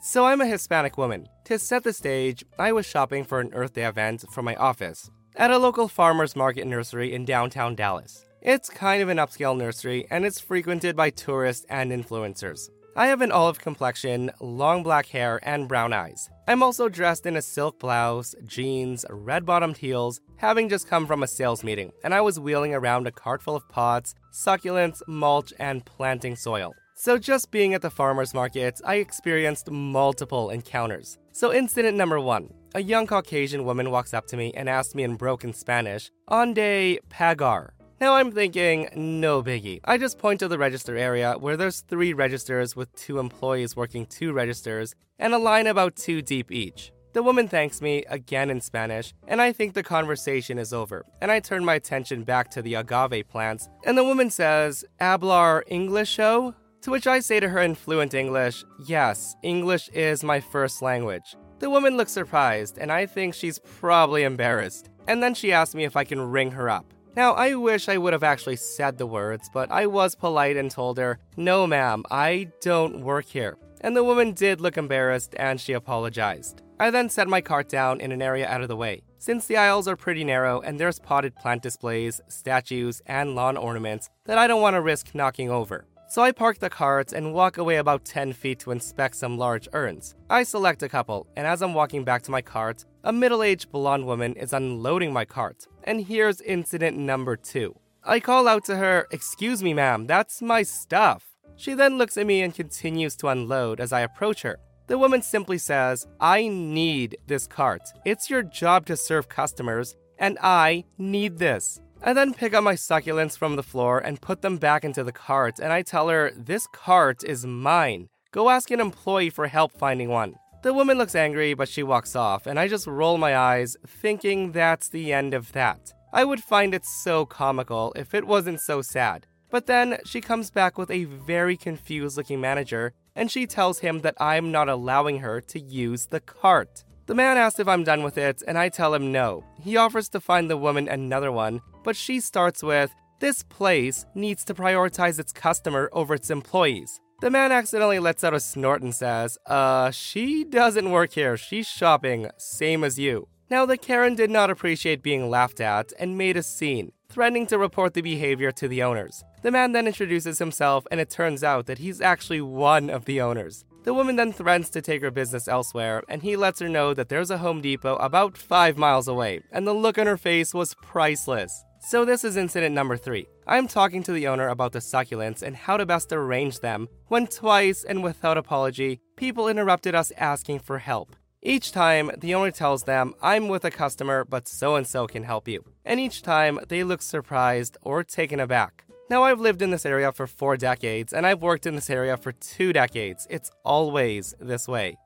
So 0.04 0.26
I'm 0.26 0.40
a 0.40 0.46
Hispanic 0.48 0.98
woman. 0.98 1.28
To 1.44 1.60
set 1.60 1.84
the 1.84 1.92
stage, 1.92 2.44
I 2.58 2.72
was 2.72 2.84
shopping 2.84 3.22
for 3.22 3.38
an 3.38 3.54
Earth 3.54 3.74
Day 3.74 3.84
event 3.84 4.24
for 4.32 4.42
my 4.42 4.56
office 4.56 5.08
at 5.36 5.52
a 5.52 5.58
local 5.58 5.86
farmers 5.86 6.34
market 6.34 6.66
nursery 6.66 7.14
in 7.14 7.24
downtown 7.24 7.76
Dallas. 7.76 8.26
It's 8.40 8.68
kind 8.68 9.00
of 9.00 9.08
an 9.10 9.18
upscale 9.18 9.56
nursery 9.56 10.08
and 10.10 10.24
it's 10.24 10.40
frequented 10.40 10.96
by 10.96 11.10
tourists 11.10 11.64
and 11.70 11.92
influencers. 11.92 12.68
I 12.96 13.06
have 13.06 13.20
an 13.20 13.30
olive 13.30 13.60
complexion, 13.60 14.32
long 14.40 14.82
black 14.82 15.06
hair, 15.06 15.38
and 15.44 15.68
brown 15.68 15.92
eyes. 15.92 16.28
I'm 16.48 16.64
also 16.64 16.88
dressed 16.88 17.24
in 17.24 17.36
a 17.36 17.42
silk 17.42 17.78
blouse, 17.78 18.34
jeans, 18.44 19.06
red 19.08 19.46
bottomed 19.46 19.76
heels, 19.76 20.20
having 20.36 20.68
just 20.68 20.88
come 20.88 21.06
from 21.06 21.22
a 21.22 21.28
sales 21.28 21.62
meeting, 21.62 21.92
and 22.02 22.12
I 22.12 22.22
was 22.22 22.40
wheeling 22.40 22.74
around 22.74 23.06
a 23.06 23.12
cart 23.12 23.40
full 23.40 23.54
of 23.54 23.68
pots, 23.68 24.16
succulents, 24.32 25.00
mulch, 25.06 25.52
and 25.60 25.84
planting 25.84 26.34
soil. 26.34 26.74
So, 27.04 27.18
just 27.18 27.50
being 27.50 27.74
at 27.74 27.82
the 27.82 27.90
farmer's 27.90 28.32
market, 28.32 28.80
I 28.84 28.94
experienced 28.94 29.68
multiple 29.68 30.50
encounters. 30.50 31.18
So, 31.32 31.52
incident 31.52 31.96
number 31.96 32.20
one 32.20 32.54
a 32.76 32.80
young 32.80 33.08
Caucasian 33.08 33.64
woman 33.64 33.90
walks 33.90 34.14
up 34.14 34.28
to 34.28 34.36
me 34.36 34.52
and 34.54 34.68
asks 34.68 34.94
me 34.94 35.02
in 35.02 35.16
broken 35.16 35.52
Spanish, 35.52 36.12
Onde 36.28 37.00
pagar? 37.10 37.70
Now 38.00 38.14
I'm 38.14 38.30
thinking, 38.30 38.88
no 38.94 39.42
biggie. 39.42 39.80
I 39.84 39.98
just 39.98 40.20
point 40.20 40.38
to 40.40 40.46
the 40.46 40.58
register 40.58 40.96
area 40.96 41.34
where 41.40 41.56
there's 41.56 41.80
three 41.80 42.12
registers 42.12 42.76
with 42.76 42.94
two 42.94 43.18
employees 43.18 43.74
working 43.74 44.06
two 44.06 44.32
registers 44.32 44.94
and 45.18 45.34
a 45.34 45.38
line 45.38 45.66
about 45.66 45.96
two 45.96 46.22
deep 46.22 46.52
each. 46.52 46.92
The 47.14 47.24
woman 47.24 47.48
thanks 47.48 47.82
me 47.82 48.04
again 48.10 48.48
in 48.48 48.60
Spanish, 48.60 49.12
and 49.26 49.42
I 49.42 49.50
think 49.52 49.74
the 49.74 49.82
conversation 49.82 50.56
is 50.56 50.72
over, 50.72 51.04
and 51.20 51.32
I 51.32 51.40
turn 51.40 51.64
my 51.64 51.74
attention 51.74 52.22
back 52.22 52.48
to 52.52 52.62
the 52.62 52.76
agave 52.76 53.28
plants, 53.28 53.68
and 53.84 53.98
the 53.98 54.04
woman 54.04 54.30
says, 54.30 54.84
Hablar 55.00 55.64
Englisho? 55.68 56.54
To 56.82 56.90
which 56.90 57.06
I 57.06 57.20
say 57.20 57.38
to 57.38 57.48
her 57.48 57.60
in 57.60 57.76
fluent 57.76 58.12
English, 58.12 58.64
Yes, 58.86 59.36
English 59.44 59.88
is 59.90 60.24
my 60.24 60.40
first 60.40 60.82
language. 60.82 61.36
The 61.60 61.70
woman 61.70 61.96
looks 61.96 62.10
surprised, 62.10 62.76
and 62.76 62.90
I 62.90 63.06
think 63.06 63.34
she's 63.34 63.60
probably 63.60 64.24
embarrassed. 64.24 64.90
And 65.06 65.22
then 65.22 65.32
she 65.32 65.52
asks 65.52 65.76
me 65.76 65.84
if 65.84 65.96
I 65.96 66.02
can 66.02 66.20
ring 66.20 66.50
her 66.50 66.68
up. 66.68 66.92
Now, 67.14 67.34
I 67.34 67.54
wish 67.54 67.88
I 67.88 67.98
would 67.98 68.12
have 68.12 68.24
actually 68.24 68.56
said 68.56 68.98
the 68.98 69.06
words, 69.06 69.48
but 69.54 69.70
I 69.70 69.86
was 69.86 70.16
polite 70.16 70.56
and 70.56 70.72
told 70.72 70.98
her, 70.98 71.20
No, 71.36 71.68
ma'am, 71.68 72.02
I 72.10 72.48
don't 72.60 73.04
work 73.04 73.26
here. 73.26 73.58
And 73.80 73.96
the 73.96 74.02
woman 74.02 74.32
did 74.32 74.60
look 74.60 74.76
embarrassed 74.76 75.36
and 75.38 75.60
she 75.60 75.74
apologized. 75.74 76.62
I 76.80 76.90
then 76.90 77.08
set 77.08 77.28
my 77.28 77.40
cart 77.40 77.68
down 77.68 78.00
in 78.00 78.10
an 78.10 78.22
area 78.22 78.48
out 78.48 78.62
of 78.62 78.66
the 78.66 78.76
way. 78.76 79.02
Since 79.18 79.46
the 79.46 79.56
aisles 79.56 79.86
are 79.86 79.94
pretty 79.94 80.24
narrow 80.24 80.60
and 80.60 80.80
there's 80.80 80.98
potted 80.98 81.36
plant 81.36 81.62
displays, 81.62 82.20
statues, 82.26 83.02
and 83.06 83.36
lawn 83.36 83.56
ornaments 83.56 84.10
that 84.24 84.38
I 84.38 84.48
don't 84.48 84.62
want 84.62 84.74
to 84.74 84.80
risk 84.80 85.14
knocking 85.14 85.48
over. 85.48 85.86
So 86.12 86.20
I 86.20 86.30
park 86.30 86.58
the 86.58 86.68
cart 86.68 87.14
and 87.14 87.32
walk 87.32 87.56
away 87.56 87.76
about 87.76 88.04
10 88.04 88.34
feet 88.34 88.58
to 88.58 88.70
inspect 88.70 89.16
some 89.16 89.38
large 89.38 89.66
urns. 89.72 90.14
I 90.28 90.42
select 90.42 90.82
a 90.82 90.88
couple, 90.90 91.26
and 91.36 91.46
as 91.46 91.62
I'm 91.62 91.72
walking 91.72 92.04
back 92.04 92.20
to 92.24 92.30
my 92.30 92.42
cart, 92.42 92.84
a 93.02 93.14
middle 93.14 93.42
aged 93.42 93.72
blonde 93.72 94.04
woman 94.04 94.34
is 94.34 94.52
unloading 94.52 95.10
my 95.14 95.24
cart. 95.24 95.66
And 95.84 96.04
here's 96.04 96.42
incident 96.42 96.98
number 96.98 97.34
two. 97.34 97.76
I 98.04 98.20
call 98.20 98.46
out 98.46 98.66
to 98.66 98.76
her, 98.76 99.06
Excuse 99.10 99.62
me, 99.62 99.72
ma'am, 99.72 100.06
that's 100.06 100.42
my 100.42 100.64
stuff. 100.64 101.24
She 101.56 101.72
then 101.72 101.96
looks 101.96 102.18
at 102.18 102.26
me 102.26 102.42
and 102.42 102.54
continues 102.54 103.16
to 103.16 103.28
unload 103.28 103.80
as 103.80 103.90
I 103.90 104.00
approach 104.00 104.42
her. 104.42 104.58
The 104.88 104.98
woman 104.98 105.22
simply 105.22 105.56
says, 105.56 106.06
I 106.20 106.46
need 106.46 107.16
this 107.26 107.46
cart. 107.46 107.88
It's 108.04 108.28
your 108.28 108.42
job 108.42 108.84
to 108.84 108.98
serve 108.98 109.30
customers, 109.30 109.96
and 110.18 110.36
I 110.42 110.84
need 110.98 111.38
this. 111.38 111.80
I 112.04 112.12
then 112.12 112.34
pick 112.34 112.52
up 112.52 112.64
my 112.64 112.74
succulents 112.74 113.38
from 113.38 113.54
the 113.54 113.62
floor 113.62 113.98
and 113.98 114.20
put 114.20 114.42
them 114.42 114.56
back 114.56 114.84
into 114.84 115.04
the 115.04 115.12
cart, 115.12 115.60
and 115.60 115.72
I 115.72 115.82
tell 115.82 116.08
her, 116.08 116.32
This 116.36 116.66
cart 116.66 117.22
is 117.22 117.46
mine. 117.46 118.08
Go 118.32 118.50
ask 118.50 118.72
an 118.72 118.80
employee 118.80 119.30
for 119.30 119.46
help 119.46 119.72
finding 119.72 120.08
one. 120.08 120.34
The 120.64 120.72
woman 120.72 120.98
looks 120.98 121.14
angry, 121.14 121.54
but 121.54 121.68
she 121.68 121.84
walks 121.84 122.16
off, 122.16 122.46
and 122.46 122.58
I 122.58 122.66
just 122.66 122.88
roll 122.88 123.18
my 123.18 123.36
eyes, 123.36 123.76
thinking 123.86 124.50
that's 124.50 124.88
the 124.88 125.12
end 125.12 125.32
of 125.32 125.52
that. 125.52 125.92
I 126.12 126.24
would 126.24 126.42
find 126.42 126.74
it 126.74 126.84
so 126.84 127.24
comical 127.24 127.92
if 127.94 128.14
it 128.14 128.26
wasn't 128.26 128.60
so 128.60 128.82
sad. 128.82 129.26
But 129.50 129.66
then 129.66 129.98
she 130.04 130.20
comes 130.20 130.50
back 130.50 130.78
with 130.78 130.90
a 130.90 131.04
very 131.04 131.56
confused 131.56 132.16
looking 132.16 132.40
manager 132.40 132.94
and 133.14 133.30
she 133.30 133.46
tells 133.46 133.80
him 133.80 134.00
that 134.00 134.16
I'm 134.18 134.50
not 134.50 134.68
allowing 134.68 135.18
her 135.18 135.40
to 135.42 135.60
use 135.60 136.06
the 136.06 136.20
cart. 136.20 136.84
The 137.06 137.14
man 137.14 137.36
asks 137.36 137.58
if 137.58 137.66
I'm 137.66 137.82
done 137.82 138.04
with 138.04 138.16
it, 138.16 138.42
and 138.46 138.56
I 138.56 138.68
tell 138.68 138.94
him 138.94 139.10
no. 139.10 139.44
He 139.60 139.76
offers 139.76 140.08
to 140.10 140.20
find 140.20 140.48
the 140.48 140.56
woman 140.56 140.88
another 140.88 141.32
one, 141.32 141.60
but 141.82 141.96
she 141.96 142.20
starts 142.20 142.62
with, 142.62 142.90
This 143.18 143.42
place 143.42 144.06
needs 144.14 144.44
to 144.44 144.54
prioritize 144.54 145.18
its 145.18 145.32
customer 145.32 145.90
over 145.92 146.14
its 146.14 146.30
employees. 146.30 147.00
The 147.20 147.30
man 147.30 147.50
accidentally 147.52 147.98
lets 147.98 148.24
out 148.24 148.34
a 148.34 148.40
snort 148.40 148.82
and 148.82 148.94
says, 148.94 149.36
Uh, 149.46 149.90
she 149.90 150.44
doesn't 150.44 150.90
work 150.90 151.12
here, 151.12 151.36
she's 151.36 151.66
shopping, 151.66 152.28
same 152.38 152.84
as 152.84 152.98
you. 152.98 153.28
Now, 153.50 153.66
the 153.66 153.76
Karen 153.76 154.14
did 154.14 154.30
not 154.30 154.48
appreciate 154.50 155.02
being 155.02 155.28
laughed 155.28 155.60
at 155.60 155.92
and 155.98 156.16
made 156.16 156.36
a 156.36 156.42
scene, 156.42 156.92
threatening 157.08 157.46
to 157.48 157.58
report 157.58 157.94
the 157.94 158.00
behavior 158.00 158.50
to 158.52 158.66
the 158.66 158.82
owners. 158.82 159.22
The 159.42 159.50
man 159.50 159.72
then 159.72 159.86
introduces 159.86 160.38
himself, 160.38 160.86
and 160.90 161.00
it 161.00 161.10
turns 161.10 161.44
out 161.44 161.66
that 161.66 161.78
he's 161.78 162.00
actually 162.00 162.40
one 162.40 162.88
of 162.88 163.04
the 163.04 163.20
owners. 163.20 163.64
The 163.84 163.94
woman 163.94 164.14
then 164.14 164.32
threatens 164.32 164.70
to 164.70 164.82
take 164.82 165.02
her 165.02 165.10
business 165.10 165.48
elsewhere, 165.48 166.04
and 166.08 166.22
he 166.22 166.36
lets 166.36 166.60
her 166.60 166.68
know 166.68 166.94
that 166.94 167.08
there's 167.08 167.30
a 167.30 167.38
Home 167.38 167.60
Depot 167.60 167.96
about 167.96 168.38
five 168.38 168.78
miles 168.78 169.08
away, 169.08 169.40
and 169.50 169.66
the 169.66 169.72
look 169.72 169.98
on 169.98 170.06
her 170.06 170.16
face 170.16 170.54
was 170.54 170.76
priceless. 170.82 171.64
So, 171.80 172.04
this 172.04 172.22
is 172.22 172.36
incident 172.36 172.76
number 172.76 172.96
three. 172.96 173.26
I'm 173.44 173.66
talking 173.66 174.04
to 174.04 174.12
the 174.12 174.28
owner 174.28 174.46
about 174.46 174.70
the 174.70 174.78
succulents 174.78 175.42
and 175.42 175.56
how 175.56 175.76
to 175.76 175.84
best 175.84 176.12
arrange 176.12 176.60
them, 176.60 176.88
when 177.08 177.26
twice 177.26 177.82
and 177.82 178.04
without 178.04 178.38
apology, 178.38 179.00
people 179.16 179.48
interrupted 179.48 179.96
us 179.96 180.12
asking 180.16 180.60
for 180.60 180.78
help. 180.78 181.16
Each 181.42 181.72
time, 181.72 182.12
the 182.16 182.36
owner 182.36 182.52
tells 182.52 182.84
them, 182.84 183.14
I'm 183.20 183.48
with 183.48 183.64
a 183.64 183.70
customer, 183.72 184.24
but 184.24 184.46
so 184.46 184.76
and 184.76 184.86
so 184.86 185.08
can 185.08 185.24
help 185.24 185.48
you. 185.48 185.64
And 185.84 185.98
each 185.98 186.22
time, 186.22 186.60
they 186.68 186.84
look 186.84 187.02
surprised 187.02 187.76
or 187.82 188.04
taken 188.04 188.38
aback. 188.38 188.84
Now, 189.12 189.24
I've 189.24 189.40
lived 189.40 189.60
in 189.60 189.70
this 189.70 189.84
area 189.84 190.10
for 190.10 190.26
four 190.26 190.56
decades, 190.56 191.12
and 191.12 191.26
I've 191.26 191.42
worked 191.42 191.66
in 191.66 191.74
this 191.74 191.90
area 191.90 192.16
for 192.16 192.32
two 192.32 192.72
decades. 192.72 193.26
It's 193.28 193.50
always 193.62 194.34
this 194.40 194.66
way. 194.66 194.96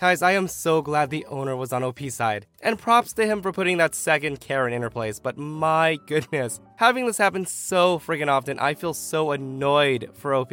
Guys, 0.00 0.20
I 0.20 0.32
am 0.32 0.48
so 0.48 0.82
glad 0.82 1.10
the 1.10 1.24
owner 1.26 1.54
was 1.54 1.72
on 1.72 1.84
OP's 1.84 2.14
side. 2.14 2.46
And 2.60 2.76
props 2.76 3.12
to 3.12 3.24
him 3.24 3.40
for 3.40 3.52
putting 3.52 3.76
that 3.76 3.94
second 3.94 4.40
Karen 4.40 4.72
in 4.72 4.82
her 4.82 4.90
place, 4.90 5.20
but 5.20 5.38
my 5.38 5.96
goodness, 6.08 6.58
having 6.74 7.06
this 7.06 7.18
happen 7.18 7.46
so 7.46 8.00
freaking 8.00 8.26
often, 8.26 8.58
I 8.58 8.74
feel 8.74 8.94
so 8.94 9.30
annoyed 9.30 10.10
for 10.12 10.34
OP. 10.34 10.52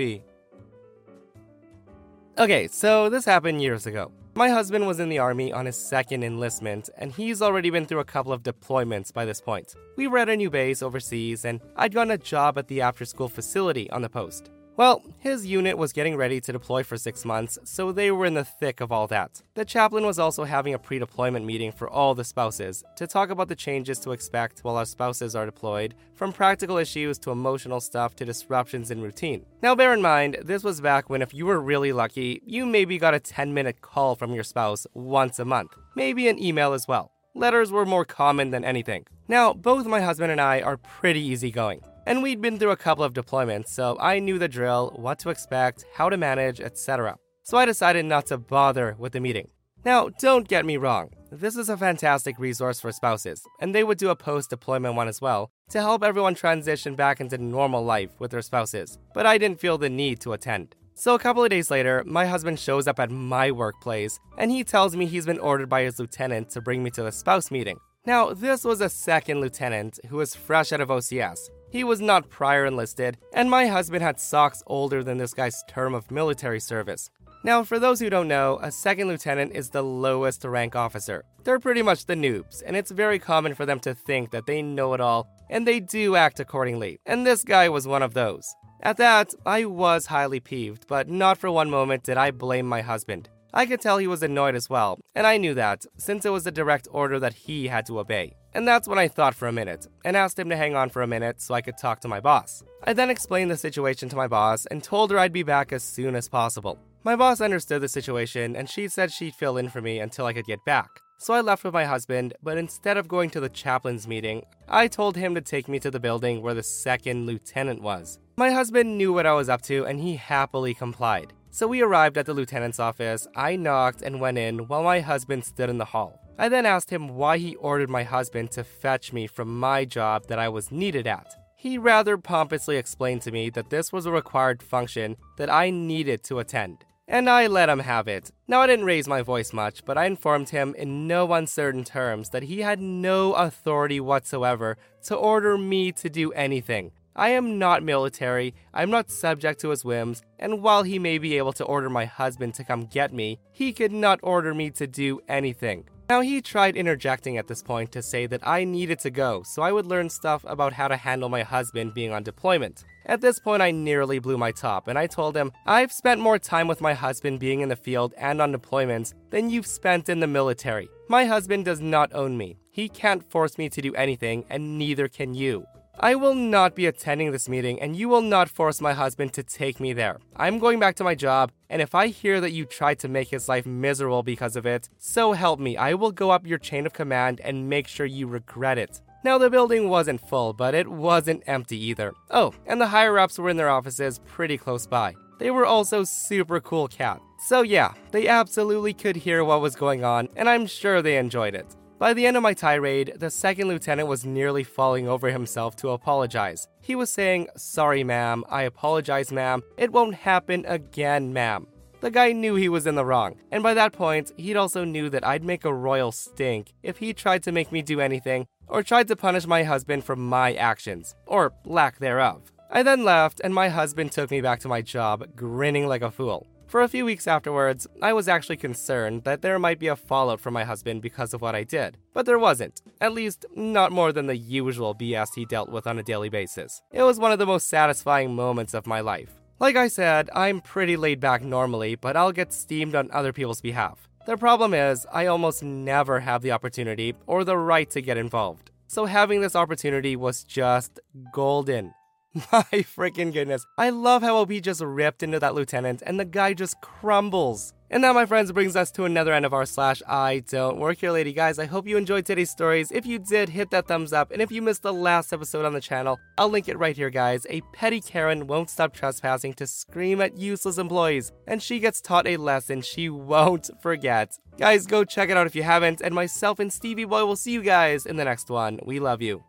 Okay, 2.37 2.67
so 2.67 3.09
this 3.09 3.25
happened 3.25 3.59
years 3.59 3.87
ago. 3.87 4.11
My 4.35 4.49
husband 4.49 4.87
was 4.87 4.99
in 4.99 5.09
the 5.09 5.19
army 5.19 5.51
on 5.51 5.65
his 5.65 5.75
second 5.75 6.23
enlistment, 6.23 6.89
and 6.97 7.11
he's 7.11 7.41
already 7.41 7.69
been 7.71 7.85
through 7.85 7.99
a 7.99 8.05
couple 8.05 8.31
of 8.31 8.43
deployments 8.43 9.11
by 9.11 9.25
this 9.25 9.41
point. 9.41 9.75
We 9.97 10.07
were 10.07 10.19
at 10.19 10.29
a 10.29 10.37
new 10.37 10.49
base 10.49 10.81
overseas, 10.81 11.45
and 11.45 11.59
I'd 11.75 11.93
gotten 11.93 12.11
a 12.11 12.17
job 12.17 12.57
at 12.57 12.67
the 12.67 12.81
after 12.81 13.05
school 13.05 13.27
facility 13.27 13.89
on 13.89 14.01
the 14.01 14.09
post. 14.09 14.51
Well, 14.79 15.03
his 15.17 15.45
unit 15.45 15.77
was 15.77 15.91
getting 15.91 16.15
ready 16.15 16.39
to 16.39 16.53
deploy 16.53 16.83
for 16.83 16.95
six 16.95 17.25
months, 17.25 17.59
so 17.65 17.91
they 17.91 18.11
were 18.11 18.25
in 18.25 18.35
the 18.35 18.45
thick 18.45 18.79
of 18.79 18.93
all 18.93 19.07
that. 19.07 19.41
The 19.53 19.65
chaplain 19.65 20.05
was 20.05 20.17
also 20.17 20.45
having 20.45 20.73
a 20.73 20.79
pre 20.79 20.99
deployment 20.99 21.45
meeting 21.45 21.73
for 21.73 21.89
all 21.89 22.15
the 22.15 22.23
spouses 22.23 22.81
to 22.95 23.05
talk 23.05 23.29
about 23.29 23.49
the 23.49 23.57
changes 23.57 23.99
to 23.99 24.13
expect 24.13 24.61
while 24.61 24.77
our 24.77 24.85
spouses 24.85 25.35
are 25.35 25.45
deployed, 25.45 25.95
from 26.13 26.31
practical 26.31 26.77
issues 26.77 27.19
to 27.19 27.31
emotional 27.31 27.81
stuff 27.81 28.15
to 28.15 28.23
disruptions 28.23 28.89
in 28.89 29.01
routine. 29.01 29.45
Now, 29.61 29.75
bear 29.75 29.93
in 29.93 30.01
mind, 30.01 30.37
this 30.45 30.63
was 30.63 30.79
back 30.79 31.09
when 31.09 31.21
if 31.21 31.33
you 31.33 31.45
were 31.45 31.59
really 31.59 31.91
lucky, 31.91 32.41
you 32.45 32.65
maybe 32.65 32.97
got 32.97 33.13
a 33.13 33.19
10 33.19 33.53
minute 33.53 33.81
call 33.81 34.15
from 34.15 34.33
your 34.33 34.45
spouse 34.45 34.87
once 34.93 35.39
a 35.39 35.43
month, 35.43 35.75
maybe 35.93 36.29
an 36.29 36.41
email 36.41 36.71
as 36.71 36.87
well. 36.87 37.11
Letters 37.35 37.69
were 37.69 37.85
more 37.85 38.05
common 38.05 38.51
than 38.51 38.63
anything. 38.63 39.07
Now, 39.27 39.53
both 39.53 39.85
my 39.87 39.99
husband 39.99 40.31
and 40.31 40.39
I 40.39 40.61
are 40.61 40.77
pretty 40.77 41.19
easygoing 41.19 41.81
and 42.05 42.23
we'd 42.23 42.41
been 42.41 42.57
through 42.57 42.71
a 42.71 42.77
couple 42.77 43.03
of 43.03 43.13
deployments, 43.13 43.69
so 43.69 43.97
I 43.99 44.19
knew 44.19 44.37
the 44.37 44.47
drill, 44.47 44.93
what 44.95 45.19
to 45.19 45.29
expect, 45.29 45.85
how 45.93 46.09
to 46.09 46.17
manage, 46.17 46.59
etc. 46.59 47.17
So 47.43 47.57
I 47.57 47.65
decided 47.65 48.05
not 48.05 48.27
to 48.27 48.37
bother 48.37 48.95
with 48.99 49.13
the 49.13 49.19
meeting. 49.19 49.49
Now, 49.85 50.09
don't 50.19 50.47
get 50.47 50.65
me 50.65 50.77
wrong, 50.77 51.11
this 51.31 51.55
is 51.55 51.69
a 51.69 51.77
fantastic 51.77 52.37
resource 52.37 52.79
for 52.81 52.91
spouses, 52.91 53.43
and 53.61 53.73
they 53.73 53.83
would 53.83 53.97
do 53.97 54.09
a 54.09 54.15
post 54.15 54.49
deployment 54.49 54.95
one 54.95 55.07
as 55.07 55.21
well 55.21 55.51
to 55.69 55.79
help 55.79 56.03
everyone 56.03 56.35
transition 56.35 56.95
back 56.95 57.21
into 57.21 57.37
normal 57.37 57.83
life 57.83 58.09
with 58.19 58.31
their 58.31 58.41
spouses, 58.41 58.97
but 59.13 59.25
I 59.25 59.37
didn't 59.37 59.59
feel 59.59 59.77
the 59.77 59.89
need 59.89 60.19
to 60.21 60.33
attend. 60.33 60.75
So, 60.95 61.15
a 61.15 61.19
couple 61.19 61.43
of 61.43 61.49
days 61.49 61.71
later, 61.71 62.03
my 62.05 62.25
husband 62.25 62.59
shows 62.59 62.85
up 62.85 62.99
at 62.99 63.09
my 63.09 63.51
workplace 63.51 64.19
and 64.37 64.51
he 64.51 64.65
tells 64.65 64.97
me 64.97 65.05
he's 65.05 65.25
been 65.25 65.39
ordered 65.39 65.69
by 65.69 65.83
his 65.83 65.97
lieutenant 65.97 66.49
to 66.49 66.61
bring 66.61 66.83
me 66.83 66.89
to 66.91 67.03
the 67.03 67.11
spouse 67.13 67.51
meeting. 67.51 67.79
Now, 68.05 68.33
this 68.33 68.63
was 68.63 68.81
a 68.81 68.89
second 68.89 69.41
lieutenant 69.41 69.99
who 70.07 70.17
was 70.17 70.35
fresh 70.35 70.71
out 70.71 70.81
of 70.81 70.89
OCS, 70.89 71.49
he 71.71 71.83
was 71.83 72.01
not 72.01 72.29
prior 72.29 72.65
enlisted, 72.65 73.17
and 73.31 73.49
my 73.49 73.67
husband 73.67 74.01
had 74.01 74.19
socks 74.19 74.63
older 74.65 75.03
than 75.03 75.19
this 75.19 75.35
guy's 75.35 75.63
term 75.69 75.93
of 75.93 76.09
military 76.09 76.59
service. 76.59 77.11
Now, 77.43 77.63
for 77.63 77.79
those 77.79 77.99
who 77.99 78.09
don't 78.09 78.27
know, 78.27 78.59
a 78.61 78.71
second 78.71 79.07
lieutenant 79.07 79.55
is 79.55 79.69
the 79.69 79.83
lowest 79.83 80.43
rank 80.43 80.75
officer. 80.75 81.23
They're 81.43 81.59
pretty 81.59 81.83
much 81.83 82.05
the 82.05 82.15
noobs, 82.15 82.63
and 82.65 82.75
it's 82.75 82.91
very 82.91 83.19
common 83.19 83.53
for 83.53 83.65
them 83.65 83.79
to 83.81 83.93
think 83.93 84.31
that 84.31 84.45
they 84.45 84.61
know 84.61 84.93
it 84.93 84.99
all, 84.99 85.29
and 85.49 85.65
they 85.65 85.79
do 85.79 86.15
act 86.15 86.39
accordingly. 86.39 86.99
And 87.05 87.25
this 87.25 87.43
guy 87.43 87.69
was 87.69 87.87
one 87.87 88.01
of 88.01 88.13
those. 88.13 88.43
At 88.81 88.97
that, 88.97 89.33
I 89.45 89.65
was 89.65 90.07
highly 90.07 90.39
peeved, 90.39 90.87
but 90.87 91.07
not 91.07 91.37
for 91.37 91.51
one 91.51 91.69
moment 91.69 92.03
did 92.03 92.17
I 92.17 92.31
blame 92.31 92.65
my 92.65 92.81
husband. 92.81 93.29
I 93.53 93.65
could 93.65 93.81
tell 93.81 93.97
he 93.97 94.07
was 94.07 94.21
annoyed 94.21 94.55
as 94.55 94.69
well, 94.69 94.99
and 95.15 95.25
I 95.25 95.37
knew 95.37 95.53
that, 95.55 95.85
since 95.97 96.25
it 96.25 96.31
was 96.31 96.45
a 96.45 96.51
direct 96.51 96.87
order 96.91 97.19
that 97.19 97.33
he 97.33 97.67
had 97.67 97.85
to 97.87 97.99
obey. 97.99 98.35
And 98.53 98.67
that's 98.67 98.87
when 98.87 98.99
I 98.99 99.07
thought 99.07 99.35
for 99.35 99.47
a 99.47 99.51
minute, 99.51 99.87
and 100.05 100.15
asked 100.15 100.37
him 100.37 100.49
to 100.49 100.57
hang 100.57 100.75
on 100.75 100.89
for 100.89 101.01
a 101.01 101.07
minute 101.07 101.41
so 101.41 101.53
I 101.53 101.61
could 101.61 101.77
talk 101.77 101.99
to 102.01 102.07
my 102.07 102.19
boss. 102.19 102.63
I 102.83 102.93
then 102.93 103.09
explained 103.09 103.49
the 103.49 103.57
situation 103.57 104.07
to 104.09 104.15
my 104.15 104.27
boss 104.27 104.65
and 104.67 104.83
told 104.83 105.11
her 105.11 105.19
I'd 105.19 105.33
be 105.33 105.43
back 105.43 105.73
as 105.73 105.83
soon 105.83 106.15
as 106.15 106.29
possible. 106.29 106.77
My 107.03 107.15
boss 107.15 107.41
understood 107.41 107.81
the 107.81 107.87
situation, 107.87 108.55
and 108.55 108.69
she 108.69 108.87
said 108.87 109.11
she'd 109.11 109.35
fill 109.35 109.57
in 109.57 109.69
for 109.69 109.81
me 109.81 109.99
until 109.99 110.25
I 110.25 110.33
could 110.33 110.45
get 110.45 110.63
back. 110.65 110.89
So 111.17 111.33
I 111.33 111.41
left 111.41 111.63
with 111.63 111.73
my 111.73 111.85
husband, 111.85 112.33
but 112.41 112.57
instead 112.57 112.97
of 112.97 113.07
going 113.07 113.29
to 113.31 113.41
the 113.41 113.49
chaplain's 113.49 114.07
meeting, 114.07 114.43
I 114.69 114.87
told 114.87 115.17
him 115.17 115.35
to 115.35 115.41
take 115.41 115.67
me 115.67 115.79
to 115.79 115.91
the 115.91 115.99
building 115.99 116.41
where 116.41 116.53
the 116.53 116.63
second 116.63 117.25
lieutenant 117.25 117.81
was. 117.81 118.19
My 118.37 118.51
husband 118.51 118.97
knew 118.97 119.11
what 119.11 119.25
I 119.25 119.33
was 119.33 119.49
up 119.49 119.61
to, 119.63 119.85
and 119.85 119.99
he 119.99 120.15
happily 120.15 120.73
complied. 120.73 121.33
So 121.51 121.67
we 121.67 121.81
arrived 121.81 122.17
at 122.17 122.25
the 122.25 122.33
lieutenant's 122.33 122.79
office, 122.79 123.27
I 123.35 123.55
knocked 123.55 124.01
and 124.01 124.21
went 124.21 124.37
in 124.37 124.67
while 124.67 124.83
my 124.83 124.99
husband 125.01 125.43
stood 125.43 125.69
in 125.69 125.77
the 125.77 125.85
hall. 125.85 126.19
I 126.37 126.47
then 126.47 126.65
asked 126.65 126.89
him 126.89 127.09
why 127.15 127.37
he 127.37 127.55
ordered 127.55 127.89
my 127.89 128.03
husband 128.03 128.51
to 128.51 128.63
fetch 128.63 129.11
me 129.11 129.27
from 129.27 129.59
my 129.59 129.83
job 129.83 130.27
that 130.27 130.39
I 130.39 130.47
was 130.47 130.71
needed 130.71 131.05
at. 131.07 131.35
he 131.61 131.77
rather 131.77 132.17
pompously 132.17 132.77
explained 132.77 133.21
to 133.21 133.31
me 133.31 133.49
that 133.49 133.69
this 133.69 133.91
was 133.91 134.05
a 134.05 134.11
required 134.11 134.63
function 134.63 135.17
that 135.35 135.49
I 135.49 135.69
needed 135.69 136.23
to 136.23 136.39
attend. 136.39 136.85
And 137.05 137.29
I 137.29 137.47
let 137.47 137.67
him 137.67 137.79
have 137.79 138.07
it. 138.07 138.31
Now, 138.47 138.61
I 138.61 138.67
didn't 138.67 138.85
raise 138.85 139.09
my 139.09 139.21
voice 139.21 139.51
much, 139.51 139.83
but 139.83 139.97
I 139.97 140.05
informed 140.05 140.49
him 140.49 140.73
in 140.77 141.05
no 141.05 141.33
uncertain 141.33 141.83
terms 141.83 142.29
that 142.29 142.43
he 142.43 142.61
had 142.61 142.79
no 142.79 143.33
authority 143.33 143.99
whatsoever 143.99 144.77
to 145.03 145.15
order 145.15 145.57
me 145.57 145.91
to 145.93 146.09
do 146.09 146.31
anything. 146.31 146.91
I 147.19 147.31
am 147.31 147.59
not 147.59 147.83
military, 147.83 148.53
I'm 148.73 148.89
not 148.89 149.11
subject 149.11 149.59
to 149.59 149.71
his 149.71 149.83
whims, 149.83 150.21
and 150.39 150.63
while 150.63 150.83
he 150.83 150.97
may 150.97 151.17
be 151.17 151.37
able 151.37 151.51
to 151.51 151.65
order 151.65 151.89
my 151.89 152.05
husband 152.05 152.53
to 152.53 152.63
come 152.63 152.85
get 152.85 153.11
me, 153.11 153.39
he 153.51 153.73
could 153.73 153.91
not 153.91 154.21
order 154.23 154.53
me 154.53 154.69
to 154.69 154.87
do 154.87 155.19
anything. 155.27 155.83
Now, 156.09 156.21
he 156.21 156.41
tried 156.41 156.77
interjecting 156.77 157.37
at 157.37 157.47
this 157.47 157.61
point 157.61 157.91
to 157.91 158.01
say 158.01 158.25
that 158.27 158.47
I 158.47 158.63
needed 158.63 158.99
to 158.99 159.09
go 159.09 159.43
so 159.43 159.61
I 159.61 159.73
would 159.73 159.85
learn 159.85 160.09
stuff 160.09 160.45
about 160.47 160.71
how 160.71 160.87
to 160.87 160.95
handle 160.95 161.27
my 161.27 161.43
husband 161.43 161.93
being 161.93 162.13
on 162.13 162.23
deployment. 162.23 162.85
At 163.05 163.19
this 163.19 163.37
point, 163.37 163.61
I 163.61 163.71
nearly 163.71 164.19
blew 164.19 164.37
my 164.37 164.53
top, 164.53 164.87
and 164.87 164.97
I 164.97 165.05
told 165.05 165.35
him, 165.35 165.51
I've 165.65 165.91
spent 165.91 166.21
more 166.21 166.39
time 166.39 166.69
with 166.69 166.79
my 166.79 166.93
husband 166.93 167.41
being 167.41 167.59
in 167.59 167.67
the 167.67 167.75
field 167.75 168.13
and 168.17 168.41
on 168.41 168.53
deployments 168.53 169.13
than 169.29 169.49
you've 169.49 169.67
spent 169.67 170.07
in 170.07 170.21
the 170.21 170.27
military. 170.27 170.87
My 171.09 171.25
husband 171.25 171.65
does 171.65 171.81
not 171.81 172.13
own 172.13 172.37
me. 172.37 172.59
He 172.71 172.87
can't 172.87 173.29
force 173.29 173.57
me 173.57 173.67
to 173.67 173.81
do 173.81 173.93
anything, 173.95 174.45
and 174.49 174.79
neither 174.79 175.09
can 175.09 175.33
you. 175.33 175.65
I 176.01 176.15
will 176.15 176.33
not 176.33 176.75
be 176.75 176.85
attending 176.85 177.31
this 177.31 177.49
meeting, 177.49 177.81
and 177.81 177.93
you 177.93 178.07
will 178.07 178.21
not 178.21 178.47
force 178.47 178.79
my 178.79 178.93
husband 178.93 179.33
to 179.33 179.43
take 179.43 179.81
me 179.81 179.91
there. 179.91 180.19
I'm 180.37 180.57
going 180.57 180.79
back 180.79 180.95
to 180.95 181.03
my 181.03 181.13
job, 181.13 181.51
and 181.69 181.81
if 181.81 181.93
I 181.93 182.07
hear 182.07 182.39
that 182.39 182.53
you 182.53 182.63
tried 182.63 182.99
to 182.99 183.09
make 183.09 183.27
his 183.27 183.49
life 183.49 183.65
miserable 183.65 184.23
because 184.23 184.55
of 184.55 184.65
it, 184.65 184.87
so 184.97 185.33
help 185.33 185.59
me, 185.59 185.75
I 185.75 185.95
will 185.95 186.13
go 186.13 186.31
up 186.31 186.47
your 186.47 186.57
chain 186.57 186.85
of 186.85 186.93
command 186.93 187.41
and 187.41 187.67
make 187.67 187.85
sure 187.85 188.05
you 188.05 188.27
regret 188.27 188.77
it. 188.77 189.01
Now, 189.25 189.37
the 189.37 189.49
building 189.49 189.89
wasn't 189.89 190.25
full, 190.25 190.53
but 190.53 190.73
it 190.73 190.87
wasn't 190.87 191.43
empty 191.47 191.77
either. 191.87 192.13
Oh, 192.31 192.53
and 192.65 192.79
the 192.79 192.87
higher 192.87 193.19
ups 193.19 193.37
were 193.37 193.49
in 193.49 193.57
their 193.57 193.69
offices 193.69 194.19
pretty 194.19 194.57
close 194.57 194.87
by. 194.87 195.15
They 195.37 195.51
were 195.51 195.65
also 195.65 196.05
super 196.05 196.61
cool 196.61 196.87
cats. 196.87 197.23
So, 197.47 197.61
yeah, 197.61 197.93
they 198.11 198.29
absolutely 198.29 198.93
could 198.93 199.17
hear 199.17 199.43
what 199.43 199.59
was 199.59 199.75
going 199.75 200.05
on, 200.05 200.29
and 200.37 200.47
I'm 200.47 200.65
sure 200.65 201.01
they 201.01 201.17
enjoyed 201.17 201.55
it. 201.55 201.75
By 201.99 202.13
the 202.13 202.25
end 202.25 202.37
of 202.37 202.43
my 202.43 202.53
tirade, 202.53 203.15
the 203.17 203.29
second 203.29 203.67
lieutenant 203.67 204.07
was 204.07 204.23
nearly 204.25 204.63
falling 204.63 205.09
over 205.09 205.29
himself 205.29 205.75
to 205.77 205.89
apologize. 205.89 206.65
He 206.79 206.95
was 206.95 207.09
saying, 207.09 207.49
Sorry, 207.57 208.05
ma'am, 208.05 208.45
I 208.49 208.61
apologize, 208.61 209.33
ma'am, 209.33 209.63
it 209.75 209.91
won't 209.91 210.15
happen 210.15 210.63
again, 210.65 211.33
ma'am. 211.33 211.67
The 211.99 212.09
guy 212.09 212.31
knew 212.31 212.55
he 212.55 212.69
was 212.69 212.87
in 212.87 212.95
the 212.95 213.03
wrong, 213.03 213.35
and 213.51 213.61
by 213.61 213.73
that 213.73 213.91
point, 213.91 214.31
he'd 214.37 214.55
also 214.55 214.85
knew 214.85 215.09
that 215.09 215.27
I'd 215.27 215.43
make 215.43 215.65
a 215.65 215.73
royal 215.73 216.13
stink 216.13 216.71
if 216.83 216.99
he 216.99 217.13
tried 217.13 217.43
to 217.43 217.51
make 217.51 217.69
me 217.69 217.81
do 217.81 217.99
anything 217.99 218.47
or 218.69 218.81
tried 218.81 219.09
to 219.09 219.17
punish 219.17 219.45
my 219.45 219.63
husband 219.63 220.05
for 220.05 220.15
my 220.15 220.53
actions, 220.53 221.15
or 221.25 221.51
lack 221.65 221.99
thereof. 221.99 222.53
I 222.71 222.81
then 222.81 223.03
left, 223.03 223.41
and 223.43 223.53
my 223.53 223.67
husband 223.67 224.13
took 224.13 224.31
me 224.31 224.39
back 224.39 224.61
to 224.61 224.69
my 224.69 224.81
job, 224.81 225.35
grinning 225.35 225.87
like 225.87 226.03
a 226.03 226.11
fool. 226.11 226.47
For 226.69 226.83
a 226.83 226.87
few 226.87 227.03
weeks 227.03 227.25
afterwards, 227.25 227.87
I 227.99 228.13
was 228.13 228.27
actually 228.27 228.57
concerned 228.57 229.23
that 229.23 229.41
there 229.41 229.57
might 229.57 229.79
be 229.79 229.87
a 229.87 229.95
fallout 229.95 230.39
from 230.39 230.53
my 230.53 230.63
husband 230.63 231.01
because 231.01 231.33
of 231.33 231.41
what 231.41 231.55
I 231.55 231.63
did. 231.63 231.97
But 232.13 232.27
there 232.27 232.37
wasn't. 232.37 232.83
At 233.01 233.11
least, 233.11 233.43
not 233.55 233.91
more 233.91 234.11
than 234.11 234.27
the 234.27 234.37
usual 234.37 234.93
BS 234.93 235.29
he 235.33 235.45
dealt 235.45 235.69
with 235.69 235.87
on 235.87 235.97
a 235.97 236.03
daily 236.03 236.29
basis. 236.29 236.83
It 236.91 237.01
was 237.01 237.17
one 237.17 237.31
of 237.31 237.39
the 237.39 237.47
most 237.47 237.69
satisfying 237.69 238.35
moments 238.35 238.75
of 238.75 238.85
my 238.85 238.99
life. 238.99 239.31
Like 239.59 239.77
I 239.77 239.87
said, 239.87 240.29
I'm 240.35 240.61
pretty 240.61 240.95
laid 240.95 241.19
back 241.19 241.41
normally, 241.41 241.95
but 241.95 242.15
I'll 242.15 242.31
get 242.31 242.53
steamed 242.53 242.93
on 242.93 243.09
other 243.11 243.33
people's 243.33 243.61
behalf. 243.61 244.07
The 244.27 244.37
problem 244.37 244.75
is, 244.75 245.07
I 245.11 245.25
almost 245.25 245.63
never 245.63 246.19
have 246.19 246.43
the 246.43 246.51
opportunity 246.51 247.15
or 247.25 247.43
the 247.43 247.57
right 247.57 247.89
to 247.89 247.99
get 247.99 248.15
involved. 248.15 248.69
So 248.85 249.05
having 249.05 249.41
this 249.41 249.55
opportunity 249.55 250.15
was 250.15 250.43
just 250.43 250.99
golden. 251.33 251.95
My 252.51 252.63
freaking 252.71 253.33
goodness. 253.33 253.65
I 253.77 253.89
love 253.89 254.21
how 254.21 254.37
OP 254.37 254.51
just 254.61 254.81
ripped 254.81 255.23
into 255.23 255.39
that 255.39 255.55
lieutenant 255.55 256.03
and 256.05 256.19
the 256.19 256.25
guy 256.25 256.53
just 256.53 256.79
crumbles. 256.81 257.73
And 257.91 258.03
that, 258.03 258.13
my 258.13 258.27
friends, 258.27 258.51
brings 258.51 258.75
us 258.75 258.91
to 258.91 259.05
another 259.05 259.33
end 259.33 259.47
of 259.47 259.53
our 259.53 259.65
slash 259.65 260.03
I 260.07 260.43
don't 260.47 260.77
work 260.77 260.99
here, 260.99 261.09
lady 261.09 261.33
guys. 261.33 261.57
I 261.57 261.65
hope 261.65 261.87
you 261.87 261.97
enjoyed 261.97 262.23
today's 262.23 262.51
stories. 262.51 262.91
If 262.91 263.07
you 263.07 263.17
did, 263.17 263.49
hit 263.49 263.71
that 263.71 263.87
thumbs 263.87 264.13
up. 264.13 264.29
And 264.29 264.43
if 264.43 264.51
you 264.51 264.61
missed 264.61 264.83
the 264.83 264.93
last 264.93 265.33
episode 265.33 265.65
on 265.65 265.73
the 265.73 265.81
channel, 265.81 266.19
I'll 266.37 266.49
link 266.49 266.69
it 266.69 266.77
right 266.77 266.95
here, 266.95 267.09
guys. 267.09 267.47
A 267.49 267.61
petty 267.73 267.99
Karen 267.99 268.45
won't 268.45 268.69
stop 268.69 268.93
trespassing 268.93 269.55
to 269.55 269.65
scream 269.65 270.21
at 270.21 270.37
useless 270.37 270.77
employees, 270.77 271.31
and 271.47 271.63
she 271.63 271.79
gets 271.79 271.99
taught 271.99 272.27
a 272.27 272.37
lesson 272.37 272.83
she 272.83 273.09
won't 273.09 273.71
forget. 273.81 274.37
Guys, 274.59 274.85
go 274.85 275.03
check 275.03 275.29
it 275.29 275.37
out 275.37 275.47
if 275.47 275.55
you 275.55 275.63
haven't. 275.63 276.01
And 276.01 276.13
myself 276.13 276.59
and 276.59 276.71
Stevie 276.71 277.05
Boy 277.05 277.25
will 277.25 277.35
see 277.35 277.53
you 277.53 277.63
guys 277.63 278.05
in 278.05 278.17
the 278.17 278.25
next 278.25 278.51
one. 278.51 278.79
We 278.85 278.99
love 278.99 279.23
you. 279.23 279.48